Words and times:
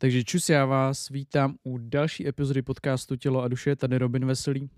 Takže 0.00 0.24
čus, 0.24 0.48
já 0.48 0.64
vás 0.64 1.08
vítám 1.08 1.54
u 1.64 1.78
další 1.78 2.28
epizody 2.28 2.62
podcastu 2.62 3.16
Tělo 3.16 3.42
a 3.42 3.48
duše, 3.48 3.76
tady 3.76 3.98
Robin 3.98 4.26
Veselý. 4.26 4.70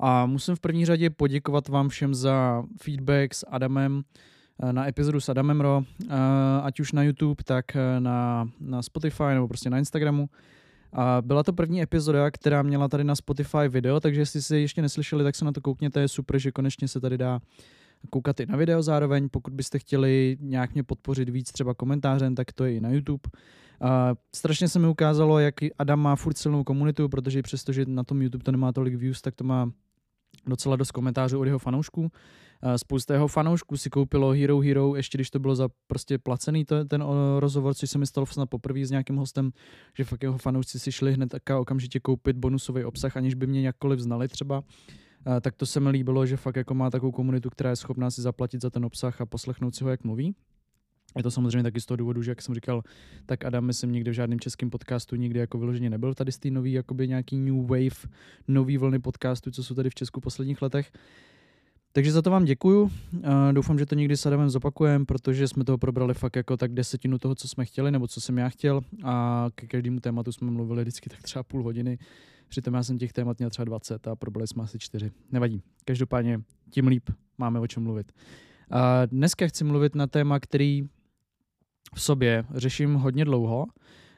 A 0.00 0.26
musím 0.26 0.56
v 0.56 0.60
první 0.60 0.86
řadě 0.86 1.10
poděkovat 1.10 1.68
vám 1.68 1.88
všem 1.88 2.14
za 2.14 2.62
feedback 2.82 3.34
s 3.34 3.46
Adamem, 3.50 4.02
eh, 4.62 4.72
na 4.72 4.88
epizodu 4.88 5.20
s 5.20 5.28
Adamem 5.28 5.60
Ro, 5.60 5.82
eh, 6.10 6.14
ať 6.62 6.80
už 6.80 6.92
na 6.92 7.02
YouTube, 7.02 7.44
tak 7.44 7.76
eh, 7.76 8.00
na, 8.00 8.48
na 8.60 8.82
Spotify 8.82 9.24
nebo 9.34 9.48
prostě 9.48 9.70
na 9.70 9.78
Instagramu. 9.78 10.28
A 10.92 11.22
byla 11.22 11.42
to 11.42 11.52
první 11.52 11.82
epizoda, 11.82 12.30
která 12.30 12.62
měla 12.62 12.88
tady 12.88 13.04
na 13.04 13.16
Spotify 13.16 13.68
video, 13.68 14.00
takže 14.00 14.20
jestli 14.20 14.42
si 14.42 14.56
ještě 14.56 14.82
neslyšeli, 14.82 15.24
tak 15.24 15.36
se 15.36 15.44
na 15.44 15.52
to 15.52 15.60
koukněte, 15.60 16.00
je 16.00 16.08
super, 16.08 16.38
že 16.38 16.52
konečně 16.52 16.88
se 16.88 17.00
tady 17.00 17.18
dá 17.18 17.40
koukat 18.10 18.40
i 18.40 18.46
na 18.46 18.56
video 18.56 18.82
zároveň. 18.82 19.28
Pokud 19.28 19.52
byste 19.52 19.78
chtěli 19.78 20.36
nějak 20.40 20.74
mě 20.74 20.82
podpořit 20.82 21.28
víc 21.28 21.52
třeba 21.52 21.74
komentářem, 21.74 22.34
tak 22.34 22.52
to 22.52 22.64
je 22.64 22.74
i 22.74 22.80
na 22.80 22.90
YouTube. 22.90 23.22
Uh, 23.82 23.88
strašně 24.34 24.68
se 24.68 24.78
mi 24.78 24.88
ukázalo, 24.88 25.38
jak 25.38 25.54
Adam 25.78 26.00
má 26.00 26.16
furt 26.16 26.38
silnou 26.38 26.64
komunitu, 26.64 27.08
protože 27.08 27.42
přestože 27.42 27.84
na 27.86 28.04
tom 28.04 28.22
YouTube 28.22 28.44
to 28.44 28.52
nemá 28.52 28.72
tolik 28.72 28.94
views, 28.94 29.20
tak 29.20 29.34
to 29.34 29.44
má 29.44 29.70
docela 30.46 30.76
dost 30.76 30.90
komentářů 30.90 31.40
od 31.40 31.44
jeho 31.44 31.58
fanoušků. 31.58 32.10
Spousta 32.76 33.14
jeho 33.14 33.28
fanoušků 33.28 33.76
si 33.76 33.90
koupilo 33.90 34.32
Hero 34.32 34.60
Hero, 34.60 34.96
ještě 34.96 35.18
když 35.18 35.30
to 35.30 35.38
bylo 35.38 35.54
za 35.54 35.68
prostě 35.86 36.18
placený 36.18 36.64
to, 36.64 36.84
ten 36.84 37.04
rozhovor, 37.38 37.74
což 37.74 37.90
se 37.90 37.98
mi 37.98 38.06
stalo 38.06 38.26
snad 38.26 38.50
poprvé 38.50 38.86
s 38.86 38.90
nějakým 38.90 39.16
hostem, 39.16 39.50
že 39.96 40.04
fakt 40.04 40.22
jeho 40.22 40.38
fanoušci 40.38 40.78
si 40.78 40.92
šli 40.92 41.12
hned 41.12 41.26
taká 41.26 41.58
okamžitě 41.58 42.00
koupit 42.00 42.36
bonusový 42.36 42.84
obsah, 42.84 43.16
aniž 43.16 43.34
by 43.34 43.46
mě 43.46 43.62
jakkoliv 43.62 44.00
znali 44.00 44.28
třeba. 44.28 44.62
Tak 45.40 45.56
to 45.56 45.66
se 45.66 45.80
mi 45.80 45.90
líbilo, 45.90 46.26
že 46.26 46.36
fakt 46.36 46.56
jako 46.56 46.74
má 46.74 46.90
takovou 46.90 47.12
komunitu, 47.12 47.50
která 47.50 47.70
je 47.70 47.76
schopná 47.76 48.10
si 48.10 48.22
zaplatit 48.22 48.62
za 48.62 48.70
ten 48.70 48.84
obsah 48.84 49.20
a 49.20 49.26
poslechnout 49.26 49.74
si 49.74 49.84
ho, 49.84 49.90
jak 49.90 50.04
mluví. 50.04 50.34
Je 51.16 51.22
to 51.22 51.30
samozřejmě 51.30 51.62
taky 51.62 51.80
z 51.80 51.86
toho 51.86 51.96
důvodu, 51.96 52.22
že 52.22 52.30
jak 52.30 52.42
jsem 52.42 52.54
říkal, 52.54 52.82
tak 53.26 53.44
Adam 53.44 53.64
myslím 53.64 53.92
nikdy 53.92 54.10
v 54.10 54.14
žádném 54.14 54.40
českém 54.40 54.70
podcastu 54.70 55.16
nikdy 55.16 55.40
jako 55.40 55.58
vyloženě 55.58 55.90
nebyl 55.90 56.14
tady 56.14 56.32
z 56.32 56.38
té 56.38 56.50
nový 56.50 56.72
jakoby 56.72 57.08
nějaký 57.08 57.36
new 57.36 57.66
wave, 57.66 58.08
nový 58.48 58.78
vlny 58.78 58.98
podcastu, 58.98 59.50
co 59.50 59.64
jsou 59.64 59.74
tady 59.74 59.90
v 59.90 59.94
Česku 59.94 60.20
v 60.20 60.22
posledních 60.22 60.62
letech. 60.62 60.92
Takže 61.92 62.12
za 62.12 62.22
to 62.22 62.30
vám 62.30 62.44
děkuju. 62.44 62.90
Doufám, 63.52 63.78
že 63.78 63.86
to 63.86 63.94
někdy 63.94 64.16
s 64.16 64.26
Adamem 64.26 64.50
zopakujeme, 64.50 65.04
protože 65.04 65.48
jsme 65.48 65.64
toho 65.64 65.78
probrali 65.78 66.14
fakt 66.14 66.36
jako 66.36 66.56
tak 66.56 66.72
desetinu 66.72 67.18
toho, 67.18 67.34
co 67.34 67.48
jsme 67.48 67.64
chtěli, 67.64 67.90
nebo 67.90 68.08
co 68.08 68.20
jsem 68.20 68.38
já 68.38 68.48
chtěl. 68.48 68.80
A 69.04 69.46
ke 69.54 69.66
každému 69.66 70.00
tématu 70.00 70.32
jsme 70.32 70.50
mluvili 70.50 70.82
vždycky 70.82 71.10
tak 71.10 71.22
třeba 71.22 71.42
půl 71.42 71.62
hodiny. 71.62 71.98
Přitom 72.52 72.74
já 72.74 72.82
jsem 72.82 72.98
těch 72.98 73.12
témat 73.12 73.38
měl 73.38 73.50
třeba 73.50 73.64
20 73.64 74.08
a 74.08 74.16
probrali 74.16 74.46
jsme 74.46 74.62
asi 74.62 74.78
4. 74.78 75.10
Nevadí. 75.30 75.62
Každopádně 75.84 76.40
tím 76.70 76.86
líp 76.86 77.10
máme 77.38 77.60
o 77.60 77.66
čem 77.66 77.82
mluvit. 77.82 78.12
A 78.70 79.06
dneska 79.06 79.46
chci 79.46 79.64
mluvit 79.64 79.94
na 79.94 80.06
téma, 80.06 80.40
který 80.40 80.88
v 81.94 82.02
sobě 82.02 82.44
řeším 82.54 82.94
hodně 82.94 83.24
dlouho. 83.24 83.66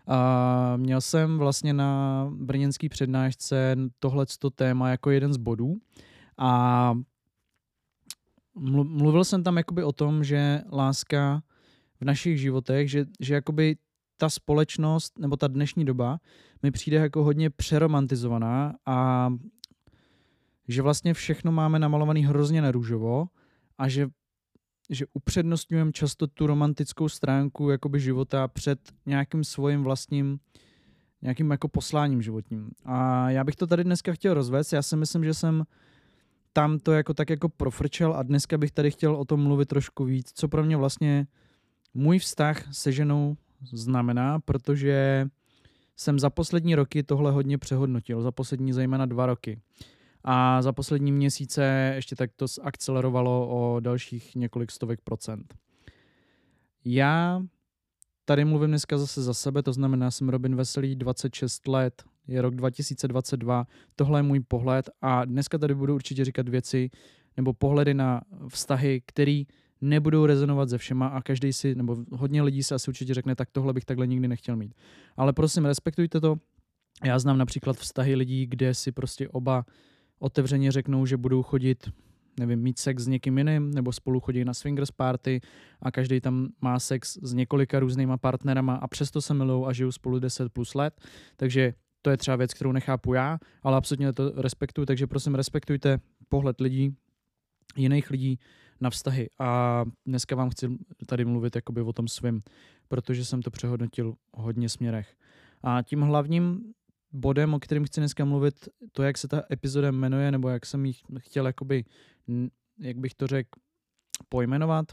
A 0.07 0.77
měl 0.77 1.01
jsem 1.01 1.39
vlastně 1.39 1.73
na 1.73 2.27
brněnský 2.31 2.89
přednášce 2.89 3.77
tohleto 3.99 4.51
téma 4.51 4.91
jako 4.91 5.11
jeden 5.11 5.33
z 5.33 5.37
bodů 5.37 5.77
a 6.39 6.95
mluvil 8.85 9.25
jsem 9.25 9.43
tam 9.43 9.57
jakoby 9.57 9.85
o 9.85 9.93
tom, 9.93 10.25
že 10.25 10.61
láska 10.73 11.43
v 12.01 12.05
našich 12.05 12.41
životech, 12.41 12.91
že, 12.91 13.05
že 13.21 13.35
jakoby 13.35 13.77
ta 14.17 14.31
společnost 14.31 15.19
nebo 15.19 15.37
ta 15.37 15.48
dnešní 15.48 15.84
doba 15.84 16.20
mi 16.62 16.70
přijde 16.70 16.97
jako 16.97 17.25
hodně 17.25 17.51
přeromantizovaná 17.51 18.75
a 18.87 19.29
že 20.69 20.83
vlastně 20.83 21.15
všechno 21.15 21.53
máme 21.53 21.79
namalovaný 21.79 22.25
hrozně 22.25 22.62
na 22.62 22.70
růžovo 22.70 23.27
a 23.79 23.89
že 23.89 24.09
že 24.91 25.07
upřednostňujeme 25.12 25.92
často 25.92 26.27
tu 26.27 26.47
romantickou 26.47 27.09
stránku 27.09 27.70
jakoby 27.70 28.01
života 28.01 28.48
před 28.48 28.79
nějakým 29.07 29.45
svým 29.45 29.83
vlastním 29.83 30.39
nějakým 31.23 31.51
jako 31.51 31.69
posláním 31.69 32.23
životním. 32.23 32.70
A 32.85 33.31
já 33.31 33.45
bych 33.45 33.57
to 33.57 33.67
tady 33.67 33.85
dneska 33.85 34.12
chtěl 34.12 34.35
rozvést. 34.35 34.73
Já 34.73 34.83
si 34.83 34.97
myslím, 34.97 35.25
že 35.25 35.35
jsem 35.35 35.65
tam 36.53 36.79
to 36.79 36.92
jako 36.92 37.15
tak 37.15 37.31
jako 37.31 37.48
profrčel 37.48 38.14
a 38.14 38.23
dneska 38.23 38.58
bych 38.58 38.70
tady 38.70 38.91
chtěl 38.91 39.17
o 39.17 39.25
tom 39.25 39.42
mluvit 39.42 39.69
trošku 39.69 40.05
víc, 40.05 40.33
co 40.35 40.48
pro 40.48 40.64
mě 40.64 40.77
vlastně 40.77 41.27
můj 41.95 42.19
vztah 42.19 42.75
se 42.75 42.92
ženou 42.92 43.36
znamená, 43.73 44.41
protože 44.41 45.27
jsem 45.97 46.19
za 46.19 46.30
poslední 46.30 46.75
roky 46.75 47.02
tohle 47.02 47.33
hodně 47.33 47.58
přehodnotil, 47.58 48.23
za 48.23 48.33
poslední 48.33 48.73
zejména 48.73 49.07
dva 49.07 49.27
roky 49.27 49.61
a 50.25 50.63
za 50.63 50.73
poslední 50.73 51.13
měsíce 51.13 51.92
ještě 51.95 52.17
tak 52.17 52.30
to 52.36 52.47
akcelerovalo 52.63 53.48
o 53.48 53.80
dalších 53.80 54.36
několik 54.36 54.70
stovek 54.70 55.01
procent. 55.01 55.55
Já 56.85 57.42
tady 58.25 58.45
mluvím 58.45 58.69
dneska 58.70 58.98
zase 58.98 59.23
za 59.23 59.35
sebe, 59.35 59.63
to 59.63 59.73
znamená, 59.73 60.11
jsem 60.11 60.29
Robin 60.29 60.57
Veselý, 60.57 60.96
26 60.96 61.69
let, 61.69 62.05
je 62.27 62.42
rok 62.42 62.55
2022, 62.55 63.67
tohle 63.96 64.19
je 64.19 64.23
můj 64.23 64.41
pohled 64.41 64.91
a 65.02 65.25
dneska 65.25 65.58
tady 65.58 65.75
budu 65.75 65.95
určitě 65.95 66.25
říkat 66.25 66.48
věci 66.48 66.91
nebo 67.36 67.52
pohledy 67.52 67.95
na 67.95 68.20
vztahy, 68.48 69.02
které 69.07 69.42
nebudou 69.84 70.27
rezonovat 70.27 70.68
ze 70.68 70.78
všema 70.78 71.06
a 71.06 71.22
každý 71.22 71.52
si, 71.52 71.74
nebo 71.74 71.96
hodně 72.12 72.42
lidí 72.42 72.62
se 72.62 72.74
asi 72.74 72.90
určitě 72.90 73.14
řekne, 73.14 73.34
tak 73.34 73.50
tohle 73.50 73.72
bych 73.72 73.84
takhle 73.84 74.06
nikdy 74.06 74.28
nechtěl 74.28 74.56
mít. 74.56 74.74
Ale 75.17 75.33
prosím, 75.33 75.64
respektujte 75.64 76.20
to. 76.20 76.36
Já 77.05 77.18
znám 77.18 77.39
například 77.39 77.77
vztahy 77.77 78.14
lidí, 78.14 78.46
kde 78.46 78.74
si 78.74 78.92
prostě 78.92 79.28
oba 79.28 79.64
otevřeně 80.18 80.72
řeknou, 80.72 81.06
že 81.06 81.17
budou 81.17 81.42
chodit 81.42 81.90
nevím, 82.40 82.62
mít 82.62 82.78
sex 82.78 83.02
s 83.02 83.06
někým 83.06 83.39
jiným, 83.39 83.70
nebo 83.74 83.92
spolu 83.92 84.20
chodí 84.20 84.45
na 84.45 84.55
swingers 84.55 84.90
party 84.90 85.40
a 85.83 85.90
každý 85.90 86.20
tam 86.20 86.48
má 86.61 86.78
sex 86.78 87.18
s 87.22 87.34
několika 87.34 87.80
různýma 87.80 88.16
partnerama 88.16 88.74
a 88.74 88.89
přesto 88.89 89.22
se 89.22 89.34
milou 89.34 89.66
a 89.66 89.72
žijou 89.72 89.92
spolu 89.92 90.18
10 90.18 90.52
plus 90.52 90.74
let. 90.74 91.01
Takže 91.36 91.74
to 92.02 92.11
je 92.11 92.16
třeba 92.16 92.36
věc, 92.36 92.55
kterou 92.55 92.72
nechápu 92.72 93.14
já, 93.14 93.39
ale 93.62 93.77
absolutně 93.77 94.12
to 94.12 94.33
respektuju, 94.36 94.86
takže 94.86 95.06
prosím 95.06 95.34
respektujte 95.34 96.01
pohled 96.28 96.61
lidí, 96.61 96.96
jiných 97.77 98.11
lidí 98.11 98.39
na 98.84 98.90
vztahy. 98.90 99.30
A 99.39 99.84
dneska 100.06 100.36
vám 100.36 100.50
chci 100.50 100.68
tady 101.06 101.24
mluvit 101.24 101.56
jakoby 101.56 101.80
o 101.80 101.92
tom 101.92 102.08
svým, 102.08 102.42
protože 102.89 103.24
jsem 103.24 103.42
to 103.42 103.50
přehodnotil 103.50 104.14
hodně 104.33 104.68
směrech. 104.68 105.17
A 105.62 105.83
tím 105.83 106.00
hlavním 106.00 106.72
bodem, 107.12 107.55
o 107.55 107.58
kterém 107.58 107.84
chci 107.84 108.00
dneska 108.00 108.24
mluvit, 108.24 108.68
to, 108.92 109.02
jak 109.02 109.18
se 109.18 109.28
ta 109.28 109.42
epizoda 109.50 109.90
jmenuje, 109.90 110.33
nebo 110.33 110.48
jak 110.48 110.67
jsem 110.67 110.86
ji 110.86 110.92
chtěl, 111.18 111.46
jakoby, 111.46 111.84
jak 112.78 112.96
bych 112.96 113.14
to 113.14 113.27
řekl, 113.27 113.61
pojmenovat, 114.28 114.92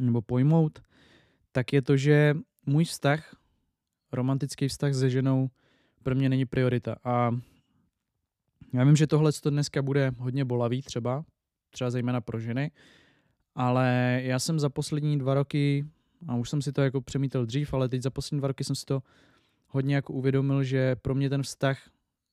nebo 0.00 0.22
pojmout, 0.22 0.78
tak 1.52 1.72
je 1.72 1.82
to, 1.82 1.96
že 1.96 2.36
můj 2.66 2.84
vztah, 2.84 3.36
romantický 4.12 4.68
vztah 4.68 4.94
se 4.94 5.10
ženou, 5.10 5.50
pro 6.02 6.14
mě 6.14 6.28
není 6.28 6.46
priorita. 6.46 6.96
A 7.04 7.30
já 8.72 8.84
vím, 8.84 8.96
že 8.96 9.06
tohle 9.06 9.32
to 9.32 9.50
dneska 9.50 9.82
bude 9.82 10.12
hodně 10.18 10.44
bolavý 10.44 10.82
třeba, 10.82 11.24
třeba 11.78 11.90
zejména 11.90 12.20
pro 12.20 12.40
ženy, 12.40 12.70
ale 13.54 14.20
já 14.22 14.38
jsem 14.38 14.58
za 14.58 14.68
poslední 14.68 15.18
dva 15.18 15.34
roky, 15.34 15.86
a 16.28 16.36
už 16.36 16.50
jsem 16.50 16.62
si 16.62 16.72
to 16.72 16.82
jako 16.82 17.00
přemítal 17.00 17.46
dřív, 17.46 17.74
ale 17.74 17.88
teď 17.88 18.02
za 18.02 18.10
poslední 18.10 18.38
dva 18.38 18.48
roky 18.48 18.64
jsem 18.64 18.76
si 18.76 18.84
to 18.84 19.02
hodně 19.68 19.94
jako 19.94 20.12
uvědomil, 20.12 20.64
že 20.64 20.96
pro 20.96 21.14
mě 21.14 21.30
ten 21.30 21.42
vztah 21.42 21.78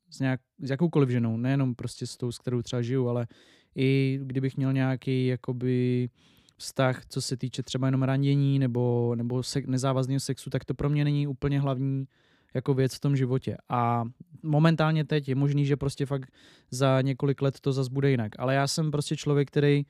s, 0.09 0.19
nějak, 0.19 0.41
s 0.59 0.69
jakoukoliv 0.69 1.09
ženou, 1.09 1.37
nejenom 1.37 1.75
prostě 1.75 2.07
s 2.07 2.17
tou, 2.17 2.31
s 2.31 2.37
kterou 2.37 2.61
třeba 2.61 2.81
žiju, 2.81 3.07
ale 3.07 3.27
i 3.75 4.19
kdybych 4.23 4.57
měl 4.57 4.73
nějaký 4.73 5.27
jakoby 5.27 6.09
vztah, 6.57 7.05
co 7.05 7.21
se 7.21 7.37
týče 7.37 7.63
třeba 7.63 7.87
jenom 7.87 8.03
randění 8.03 8.59
nebo, 8.59 9.15
nebo 9.15 9.43
se, 9.43 9.61
nezávazného 9.65 10.19
sexu, 10.19 10.49
tak 10.49 10.65
to 10.65 10.73
pro 10.73 10.89
mě 10.89 11.03
není 11.03 11.27
úplně 11.27 11.59
hlavní 11.59 12.07
jako 12.55 12.73
věc 12.73 12.95
v 12.95 12.99
tom 12.99 13.15
životě. 13.15 13.57
A 13.69 14.03
momentálně 14.43 15.05
teď 15.05 15.29
je 15.29 15.35
možný, 15.35 15.65
že 15.65 15.77
prostě 15.77 16.05
fakt 16.05 16.31
za 16.71 17.01
několik 17.01 17.41
let 17.41 17.59
to 17.59 17.73
zase 17.73 17.89
bude 17.93 18.11
jinak. 18.11 18.31
Ale 18.39 18.55
já 18.55 18.67
jsem 18.67 18.91
prostě 18.91 19.15
člověk, 19.15 19.47
který 19.47 19.85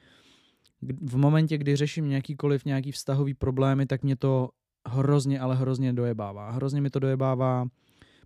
v 1.02 1.18
momentě, 1.18 1.58
kdy 1.58 1.76
řeším 1.76 2.10
nějakýkoliv 2.10 2.66
nějaký 2.66 2.92
vztahový 2.92 3.34
problémy, 3.34 3.86
tak 3.86 4.04
mě 4.04 4.16
to 4.16 4.50
hrozně, 4.88 5.40
ale 5.40 5.56
hrozně 5.56 5.94
dojebává. 5.94 6.52
Hrozně 6.52 6.82
mi 6.82 6.90
to 6.90 7.00
dojebává 7.00 7.68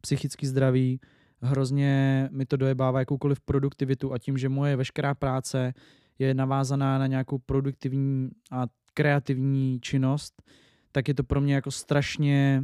psychický 0.01 0.47
zdraví, 0.47 0.99
hrozně 1.41 2.27
mi 2.31 2.45
to 2.45 2.57
dojebává 2.57 2.99
jakoukoliv 2.99 3.41
produktivitu 3.41 4.13
a 4.13 4.17
tím, 4.17 4.37
že 4.37 4.49
moje 4.49 4.75
veškerá 4.75 5.15
práce 5.15 5.73
je 6.19 6.33
navázaná 6.33 6.97
na 6.97 7.07
nějakou 7.07 7.37
produktivní 7.37 8.29
a 8.51 8.67
kreativní 8.93 9.79
činnost, 9.81 10.43
tak 10.91 11.07
je 11.07 11.13
to 11.13 11.23
pro 11.23 11.41
mě 11.41 11.53
jako 11.53 11.71
strašně, 11.71 12.63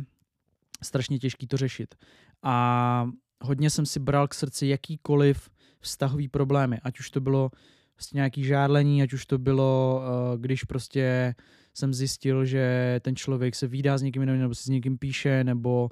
strašně 0.83 1.19
těžký 1.19 1.47
to 1.47 1.57
řešit. 1.57 1.95
A 2.43 3.09
hodně 3.41 3.69
jsem 3.69 3.85
si 3.85 3.99
bral 3.99 4.27
k 4.27 4.33
srdci 4.33 4.67
jakýkoliv 4.67 5.49
vztahový 5.79 6.27
problémy, 6.27 6.79
ať 6.83 6.99
už 6.99 7.09
to 7.09 7.21
bylo 7.21 7.51
vlastně 7.97 8.17
nějaký 8.17 8.43
žádlení, 8.43 9.03
ať 9.03 9.13
už 9.13 9.25
to 9.25 9.37
bylo, 9.37 10.01
eh, 10.03 10.37
když 10.37 10.63
prostě 10.63 11.35
jsem 11.73 11.93
zjistil, 11.93 12.45
že 12.45 12.99
ten 13.03 13.15
člověk 13.15 13.55
se 13.55 13.67
výdá 13.67 13.97
s 13.97 14.01
někým 14.01 14.21
jiným, 14.21 14.39
nebo 14.39 14.55
si 14.55 14.63
s 14.63 14.67
někým 14.67 14.97
píše, 14.97 15.43
nebo 15.43 15.89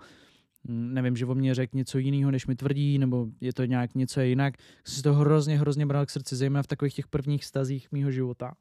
hm, 0.67 0.93
nevím, 0.93 1.15
že 1.15 1.25
o 1.25 1.35
mě 1.35 1.55
řekl 1.55 1.77
něco 1.77 1.97
jiného, 1.97 2.31
než 2.31 2.47
mi 2.47 2.55
tvrdí, 2.55 2.99
nebo 2.99 3.27
je 3.41 3.53
to 3.53 3.65
nějak 3.65 3.95
něco 3.95 4.21
jinak. 4.21 4.53
Jsem 4.85 4.95
si 4.95 5.01
to 5.01 5.13
hrozně, 5.13 5.59
hrozně 5.59 5.85
bral 5.85 6.05
k 6.05 6.09
srdci, 6.09 6.35
zejména 6.35 6.63
v 6.63 6.67
takových 6.67 6.93
těch 6.93 7.07
prvních 7.07 7.45
stazích 7.45 7.91
mýho 7.91 8.11
života. 8.11 8.53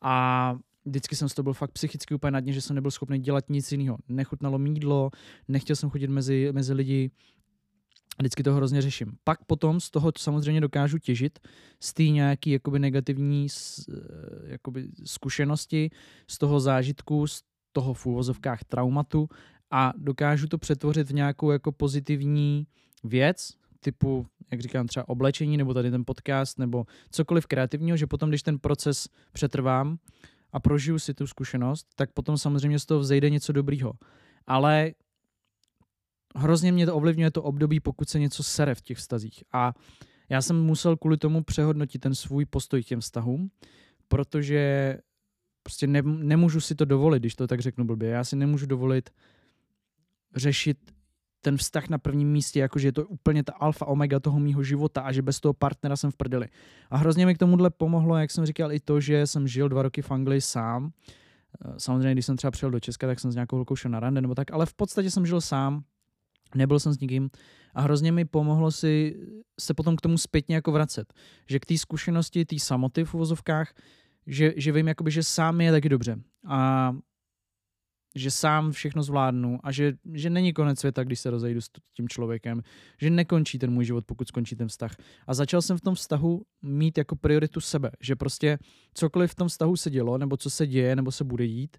A 0.00 0.56
vždycky 0.84 1.16
jsem 1.16 1.28
z 1.28 1.34
toho 1.34 1.44
byl 1.44 1.52
fakt 1.52 1.70
psychicky 1.70 2.14
úplně 2.14 2.30
na 2.30 2.40
dně, 2.40 2.52
že 2.52 2.60
jsem 2.60 2.76
nebyl 2.76 2.90
schopný 2.90 3.18
dělat 3.18 3.44
nic 3.48 3.72
jiného. 3.72 3.98
Nechutnalo 4.08 4.58
mídlo, 4.58 5.10
nechtěl 5.48 5.76
jsem 5.76 5.90
chodit 5.90 6.10
mezi, 6.10 6.48
mezi 6.52 6.72
lidi, 6.72 7.10
vždycky 8.18 8.42
to 8.42 8.54
hrozně 8.54 8.82
řeším. 8.82 9.12
Pak 9.24 9.44
potom 9.44 9.80
z 9.80 9.90
toho 9.90 10.12
samozřejmě 10.18 10.60
dokážu 10.60 10.98
těžit 10.98 11.38
z 11.80 11.94
té 11.94 12.02
nějaký 12.02 12.50
jakoby 12.50 12.78
negativní 12.78 13.46
eh, 13.46 13.94
jakoby 14.44 14.88
zkušenosti, 15.04 15.90
z 16.30 16.38
toho 16.38 16.60
zážitku, 16.60 17.26
z 17.26 17.42
toho 17.72 17.94
v 17.94 18.06
úvozovkách 18.06 18.64
traumatu 18.64 19.28
a 19.70 19.92
dokážu 19.96 20.46
to 20.46 20.58
přetvořit 20.58 21.10
v 21.10 21.14
nějakou 21.14 21.50
jako 21.50 21.72
pozitivní 21.72 22.66
věc, 23.04 23.52
typu, 23.80 24.26
jak 24.50 24.60
říkám, 24.60 24.86
třeba 24.86 25.08
oblečení, 25.08 25.56
nebo 25.56 25.74
tady 25.74 25.90
ten 25.90 26.04
podcast, 26.04 26.58
nebo 26.58 26.84
cokoliv 27.10 27.46
kreativního, 27.46 27.96
že 27.96 28.06
potom, 28.06 28.28
když 28.28 28.42
ten 28.42 28.58
proces 28.58 29.08
přetrvám 29.32 29.98
a 30.52 30.60
prožiju 30.60 30.98
si 30.98 31.14
tu 31.14 31.26
zkušenost, 31.26 31.86
tak 31.94 32.12
potom 32.12 32.38
samozřejmě 32.38 32.78
z 32.78 32.86
toho 32.86 33.00
vzejde 33.00 33.30
něco 33.30 33.52
dobrýho. 33.52 33.92
Ale 34.46 34.92
hrozně 36.36 36.72
mě 36.72 36.86
to 36.86 36.94
ovlivňuje 36.94 37.30
to 37.30 37.42
období, 37.42 37.80
pokud 37.80 38.08
se 38.08 38.18
něco 38.18 38.42
sere 38.42 38.74
v 38.74 38.80
těch 38.80 38.98
vztazích. 38.98 39.44
A 39.52 39.74
já 40.28 40.42
jsem 40.42 40.62
musel 40.62 40.96
kvůli 40.96 41.16
tomu 41.16 41.42
přehodnotit 41.42 42.00
ten 42.00 42.14
svůj 42.14 42.44
postoj 42.44 42.82
k 42.82 42.86
těm 42.86 43.00
vztahům, 43.00 43.50
protože 44.08 44.98
prostě 45.62 45.86
ne, 45.86 46.02
nemůžu 46.02 46.60
si 46.60 46.74
to 46.74 46.84
dovolit, 46.84 47.20
když 47.20 47.34
to 47.34 47.46
tak 47.46 47.60
řeknu 47.60 47.84
blbě. 47.84 48.08
Já 48.08 48.24
si 48.24 48.36
nemůžu 48.36 48.66
dovolit 48.66 49.10
řešit 50.36 50.78
ten 51.42 51.56
vztah 51.56 51.88
na 51.88 51.98
prvním 51.98 52.32
místě, 52.32 52.60
jakože 52.60 52.88
je 52.88 52.92
to 52.92 53.06
úplně 53.06 53.42
ta 53.42 53.52
alfa 53.52 53.86
omega 53.86 54.20
toho 54.20 54.40
mýho 54.40 54.62
života 54.62 55.00
a 55.00 55.12
že 55.12 55.22
bez 55.22 55.40
toho 55.40 55.52
partnera 55.52 55.96
jsem 55.96 56.10
v 56.10 56.16
prdeli. 56.16 56.48
A 56.90 56.96
hrozně 56.96 57.26
mi 57.26 57.34
k 57.34 57.38
tomuhle 57.38 57.70
pomohlo, 57.70 58.16
jak 58.16 58.30
jsem 58.30 58.46
říkal, 58.46 58.72
i 58.72 58.80
to, 58.80 59.00
že 59.00 59.26
jsem 59.26 59.48
žil 59.48 59.68
dva 59.68 59.82
roky 59.82 60.02
v 60.02 60.10
Anglii 60.10 60.40
sám. 60.40 60.92
Eh, 61.64 61.74
samozřejmě, 61.78 62.12
když 62.12 62.26
jsem 62.26 62.36
třeba 62.36 62.50
přijel 62.50 62.70
do 62.70 62.80
Česka, 62.80 63.06
tak 63.06 63.20
jsem 63.20 63.32
s 63.32 63.34
nějakou 63.34 63.56
holkou 63.56 63.76
šel 63.76 63.90
na 63.90 64.00
rande 64.00 64.20
nebo 64.20 64.34
tak, 64.34 64.52
ale 64.52 64.66
v 64.66 64.74
podstatě 64.74 65.10
jsem 65.10 65.26
žil 65.26 65.40
sám, 65.40 65.82
nebyl 66.54 66.80
jsem 66.80 66.92
s 66.92 67.00
nikým 67.00 67.30
a 67.74 67.80
hrozně 67.80 68.12
mi 68.12 68.24
pomohlo 68.24 68.70
si 68.70 69.16
se 69.60 69.74
potom 69.74 69.96
k 69.96 70.00
tomu 70.00 70.18
zpětně 70.18 70.54
jako 70.54 70.72
vracet. 70.72 71.14
Že 71.48 71.60
k 71.60 71.66
té 71.66 71.78
zkušenosti, 71.78 72.44
té 72.44 72.58
samoty 72.58 73.04
v 73.04 73.14
uvozovkách, 73.14 73.74
že, 74.26 74.54
že 74.56 74.72
vím, 74.72 74.88
jakoby, 74.88 75.10
že 75.10 75.22
sám 75.22 75.60
je 75.60 75.72
taky 75.72 75.88
dobře. 75.88 76.16
A 76.46 76.92
že 78.14 78.30
sám 78.30 78.72
všechno 78.72 79.02
zvládnu 79.02 79.58
a 79.62 79.72
že, 79.72 79.92
že 80.12 80.30
není 80.30 80.52
konec 80.52 80.80
světa, 80.80 81.04
když 81.04 81.20
se 81.20 81.30
rozejdu 81.30 81.60
s 81.60 81.70
tím 81.96 82.08
člověkem, 82.08 82.62
že 83.00 83.10
nekončí 83.10 83.58
ten 83.58 83.70
můj 83.70 83.84
život, 83.84 84.04
pokud 84.06 84.28
skončí 84.28 84.56
ten 84.56 84.68
vztah. 84.68 84.96
A 85.26 85.34
začal 85.34 85.62
jsem 85.62 85.76
v 85.76 85.80
tom 85.80 85.94
vztahu 85.94 86.42
mít 86.62 86.98
jako 86.98 87.16
prioritu 87.16 87.60
sebe, 87.60 87.90
že 88.00 88.16
prostě 88.16 88.58
cokoliv 88.94 89.30
v 89.30 89.34
tom 89.34 89.48
vztahu 89.48 89.76
se 89.76 89.90
dělo, 89.90 90.18
nebo 90.18 90.36
co 90.36 90.50
se 90.50 90.66
děje, 90.66 90.96
nebo 90.96 91.12
se 91.12 91.24
bude 91.24 91.46
dít, 91.46 91.76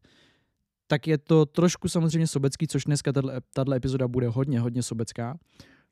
tak 0.88 1.08
je 1.08 1.18
to 1.18 1.46
trošku 1.46 1.88
samozřejmě 1.88 2.28
sobecký, 2.28 2.68
což 2.68 2.84
dneska 2.84 3.12
tato 3.54 3.74
epizoda 3.74 4.08
bude 4.08 4.28
hodně, 4.28 4.60
hodně 4.60 4.84
sobecká 4.84 5.40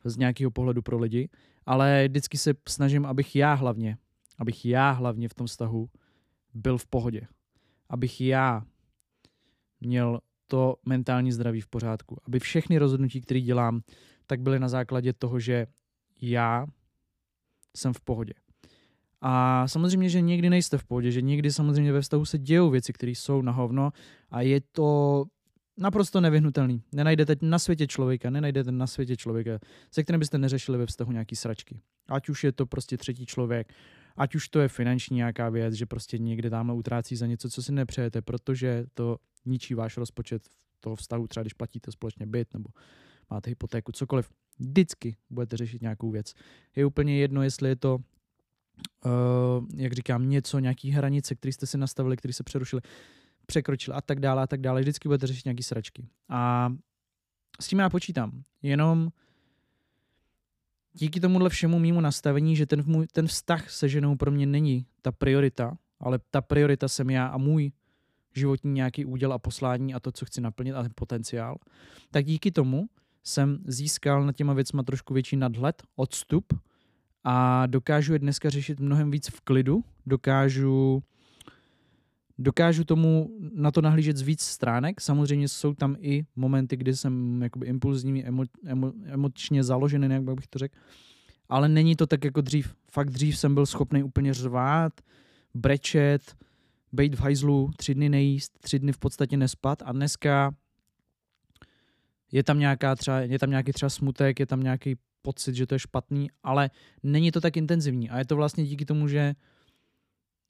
z 0.03 0.17
nějakého 0.17 0.51
pohledu 0.51 0.81
pro 0.81 0.99
lidi, 0.99 1.29
ale 1.65 2.07
vždycky 2.07 2.37
se 2.37 2.53
snažím, 2.69 3.05
abych 3.05 3.35
já 3.35 3.53
hlavně, 3.53 3.97
abych 4.37 4.65
já 4.65 4.91
hlavně 4.91 5.29
v 5.29 5.33
tom 5.33 5.47
vztahu 5.47 5.89
byl 6.53 6.77
v 6.77 6.87
pohodě. 6.87 7.27
Abych 7.89 8.21
já 8.21 8.63
měl 9.81 10.19
to 10.51 10.75
mentální 10.85 11.31
zdraví 11.31 11.61
v 11.61 11.67
pořádku. 11.67 12.17
Aby 12.27 12.39
všechny 12.39 12.77
rozhodnutí, 12.77 13.21
které 13.21 13.41
dělám, 13.41 13.81
tak 14.27 14.41
byly 14.41 14.59
na 14.59 14.69
základě 14.69 15.13
toho, 15.13 15.39
že 15.39 15.67
já 16.21 16.67
jsem 17.77 17.93
v 17.93 18.01
pohodě. 18.01 18.33
A 19.21 19.67
samozřejmě, 19.67 20.09
že 20.09 20.21
někdy 20.21 20.49
nejste 20.49 20.77
v 20.77 20.83
pohodě, 20.83 21.11
že 21.11 21.21
někdy 21.21 21.51
samozřejmě 21.51 21.91
ve 21.91 22.01
vztahu 22.01 22.25
se 22.25 22.37
dějou 22.37 22.69
věci, 22.69 22.93
které 22.93 23.11
jsou 23.11 23.41
na 23.41 23.51
hovno 23.51 23.91
a 24.29 24.41
je 24.41 24.61
to 24.71 25.23
naprosto 25.77 26.21
nevyhnutelný. 26.21 26.83
Nenajdete 26.91 27.35
na 27.41 27.59
světě 27.59 27.87
člověka, 27.87 28.29
nenajdete 28.29 28.71
na 28.71 28.87
světě 28.87 29.17
člověka, 29.17 29.59
se 29.91 30.03
kterým 30.03 30.19
byste 30.19 30.37
neřešili 30.37 30.77
ve 30.77 30.85
vztahu 30.85 31.11
nějaký 31.11 31.35
sračky. 31.35 31.79
Ať 32.07 32.29
už 32.29 32.43
je 32.43 32.51
to 32.51 32.65
prostě 32.65 32.97
třetí 32.97 33.25
člověk, 33.25 33.73
ať 34.17 34.35
už 34.35 34.49
to 34.49 34.59
je 34.59 34.67
finanční 34.67 35.17
nějaká 35.17 35.49
věc, 35.49 35.73
že 35.73 35.85
prostě 35.85 36.17
někde 36.17 36.49
tamhle 36.49 36.75
utrácí 36.75 37.15
za 37.15 37.27
něco, 37.27 37.49
co 37.49 37.63
si 37.63 37.71
nepřejete, 37.71 38.21
protože 38.21 38.85
to 38.93 39.17
ničí 39.45 39.73
váš 39.73 39.97
rozpočet 39.97 40.41
toho 40.79 40.95
vztahu, 40.95 41.27
třeba 41.27 41.43
když 41.43 41.53
platíte 41.53 41.91
společně 41.91 42.25
byt 42.25 42.53
nebo 42.53 42.69
máte 43.29 43.49
hypotéku, 43.49 43.91
cokoliv. 43.91 44.29
Vždycky 44.59 45.15
budete 45.29 45.57
řešit 45.57 45.81
nějakou 45.81 46.11
věc. 46.11 46.33
Je 46.75 46.85
úplně 46.85 47.17
jedno, 47.17 47.43
jestli 47.43 47.69
je 47.69 47.75
to, 47.75 47.97
uh, 49.05 49.65
jak 49.75 49.93
říkám, 49.93 50.29
něco, 50.29 50.59
nějaký 50.59 50.91
hranice, 50.91 51.35
které 51.35 51.53
jste 51.53 51.67
si 51.67 51.77
nastavili, 51.77 52.17
které 52.17 52.33
se 52.33 52.43
přerušily, 52.43 52.81
překročili 53.45 53.97
a 53.97 54.01
tak 54.01 54.19
dále 54.19 54.43
a 54.43 54.47
tak 54.47 54.61
dále. 54.61 54.81
Vždycky 54.81 55.09
budete 55.09 55.27
řešit 55.27 55.45
nějaký 55.45 55.63
sračky. 55.63 56.07
A 56.29 56.69
s 57.61 57.67
tím 57.67 57.79
já 57.79 57.89
počítám. 57.89 58.43
Jenom 58.61 59.11
díky 60.93 61.19
tomuhle 61.19 61.49
všemu 61.49 61.79
mýmu 61.79 62.01
nastavení, 62.01 62.55
že 62.55 62.65
ten, 62.65 62.83
můj, 62.85 63.07
ten 63.11 63.27
vztah 63.27 63.69
se 63.69 63.89
ženou 63.89 64.15
pro 64.15 64.31
mě 64.31 64.45
není 64.45 64.85
ta 65.01 65.11
priorita, 65.11 65.77
ale 65.99 66.19
ta 66.31 66.41
priorita 66.41 66.87
jsem 66.87 67.09
já 67.09 67.27
a 67.27 67.37
můj 67.37 67.71
životní 68.35 68.71
nějaký 68.71 69.05
úděl 69.05 69.33
a 69.33 69.39
poslání 69.39 69.93
a 69.93 69.99
to, 69.99 70.11
co 70.11 70.25
chci 70.25 70.41
naplnit 70.41 70.73
a 70.73 70.81
ten 70.81 70.91
potenciál, 70.95 71.57
tak 72.11 72.25
díky 72.25 72.51
tomu 72.51 72.89
jsem 73.23 73.59
získal 73.65 74.25
na 74.25 74.31
těma 74.31 74.53
věcma 74.53 74.83
trošku 74.83 75.13
větší 75.13 75.37
nadhled, 75.37 75.83
odstup 75.95 76.53
a 77.23 77.65
dokážu 77.65 78.13
je 78.13 78.19
dneska 78.19 78.49
řešit 78.49 78.79
mnohem 78.79 79.11
víc 79.11 79.29
v 79.29 79.41
klidu, 79.41 79.83
dokážu 80.05 81.03
dokážu 82.41 82.83
tomu 82.83 83.29
na 83.53 83.71
to 83.71 83.81
nahlížet 83.81 84.17
z 84.17 84.21
víc 84.21 84.41
stránek. 84.41 85.01
Samozřejmě 85.01 85.47
jsou 85.47 85.73
tam 85.73 85.95
i 85.99 86.25
momenty, 86.35 86.77
kdy 86.77 86.95
jsem 86.95 87.41
jakoby 87.41 87.67
impulzní, 87.67 88.25
emo, 88.25 88.43
emo, 88.65 88.91
emočně 89.05 89.63
založený, 89.63 90.07
jak 90.13 90.23
bych 90.23 90.47
to 90.47 90.59
řekl. 90.59 90.77
Ale 91.49 91.69
není 91.69 91.95
to 91.95 92.07
tak 92.07 92.23
jako 92.23 92.41
dřív. 92.41 92.75
Fakt 92.91 93.09
dřív 93.09 93.37
jsem 93.37 93.53
byl 93.53 93.65
schopný 93.65 94.03
úplně 94.03 94.33
řvát, 94.33 94.93
brečet, 95.53 96.35
být 96.91 97.15
v 97.15 97.19
hajzlu, 97.19 97.71
tři 97.77 97.95
dny 97.95 98.09
nejíst, 98.09 98.59
tři 98.59 98.79
dny 98.79 98.91
v 98.91 98.97
podstatě 98.97 99.37
nespat 99.37 99.83
a 99.85 99.91
dneska 99.91 100.55
je 102.31 102.43
tam, 102.43 102.59
nějaká 102.59 102.95
třeba, 102.95 103.19
je 103.19 103.39
tam 103.39 103.49
nějaký 103.49 103.71
třeba 103.71 103.89
smutek, 103.89 104.39
je 104.39 104.45
tam 104.45 104.63
nějaký 104.63 104.95
pocit, 105.21 105.55
že 105.55 105.67
to 105.67 105.75
je 105.75 105.79
špatný, 105.79 106.29
ale 106.43 106.69
není 107.03 107.31
to 107.31 107.41
tak 107.41 107.57
intenzivní 107.57 108.09
a 108.09 108.17
je 108.17 108.25
to 108.25 108.35
vlastně 108.35 108.65
díky 108.65 108.85
tomu, 108.85 109.07
že 109.07 109.33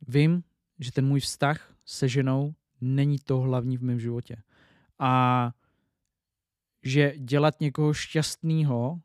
vím, 0.08 0.44
že 0.80 0.92
ten 0.92 1.06
můj 1.06 1.20
vztah 1.20 1.71
se 1.86 2.08
ženou 2.08 2.54
není 2.82 3.20
to 3.20 3.40
hlavní 3.40 3.78
v 3.78 3.84
mém 3.84 4.00
životě. 4.00 4.36
A 5.00 5.52
že 6.84 7.14
dělat 7.18 7.60
někoho 7.60 7.94
šťastného 7.94 9.02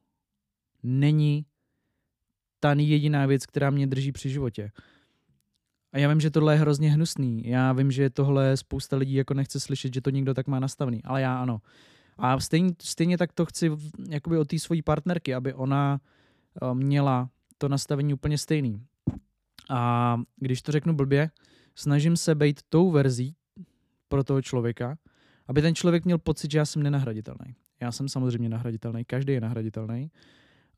není 0.82 1.46
ta 2.60 2.72
jediná 2.72 3.26
věc, 3.26 3.46
která 3.46 3.70
mě 3.70 3.86
drží 3.86 4.12
při 4.12 4.30
životě. 4.30 4.70
A 5.92 5.98
já 5.98 6.08
vím, 6.08 6.20
že 6.20 6.30
tohle 6.30 6.54
je 6.54 6.58
hrozně 6.58 6.92
hnusný. 6.92 7.42
Já 7.48 7.72
vím, 7.72 7.90
že 7.90 8.10
tohle 8.10 8.56
spousta 8.56 8.96
lidí 8.96 9.14
jako 9.14 9.34
nechce 9.34 9.60
slyšet, 9.60 9.94
že 9.94 10.00
to 10.00 10.10
někdo 10.10 10.34
tak 10.34 10.46
má 10.46 10.60
nastavený. 10.60 11.04
Ale 11.04 11.20
já 11.20 11.42
ano. 11.42 11.60
A 12.18 12.40
stejně, 12.40 12.70
stejně 12.80 13.18
tak 13.18 13.32
to 13.32 13.46
chci 13.46 13.70
jakoby 14.08 14.38
od 14.38 14.48
té 14.48 14.58
svojí 14.58 14.82
partnerky, 14.82 15.34
aby 15.34 15.54
ona 15.54 16.00
eh, 16.62 16.74
měla 16.74 17.30
to 17.58 17.68
nastavení 17.68 18.14
úplně 18.14 18.38
stejný. 18.38 18.86
A 19.70 20.20
když 20.36 20.62
to 20.62 20.72
řeknu 20.72 20.94
blbě, 20.94 21.30
snažím 21.74 22.16
se 22.16 22.34
být 22.34 22.60
tou 22.68 22.90
verzí 22.90 23.36
pro 24.08 24.24
toho 24.24 24.42
člověka, 24.42 24.98
aby 25.46 25.62
ten 25.62 25.74
člověk 25.74 26.04
měl 26.04 26.18
pocit, 26.18 26.50
že 26.50 26.58
já 26.58 26.64
jsem 26.64 26.82
nenahraditelný. 26.82 27.56
Já 27.80 27.92
jsem 27.92 28.08
samozřejmě 28.08 28.48
nahraditelný, 28.48 29.04
každý 29.04 29.32
je 29.32 29.40
nahraditelný, 29.40 30.10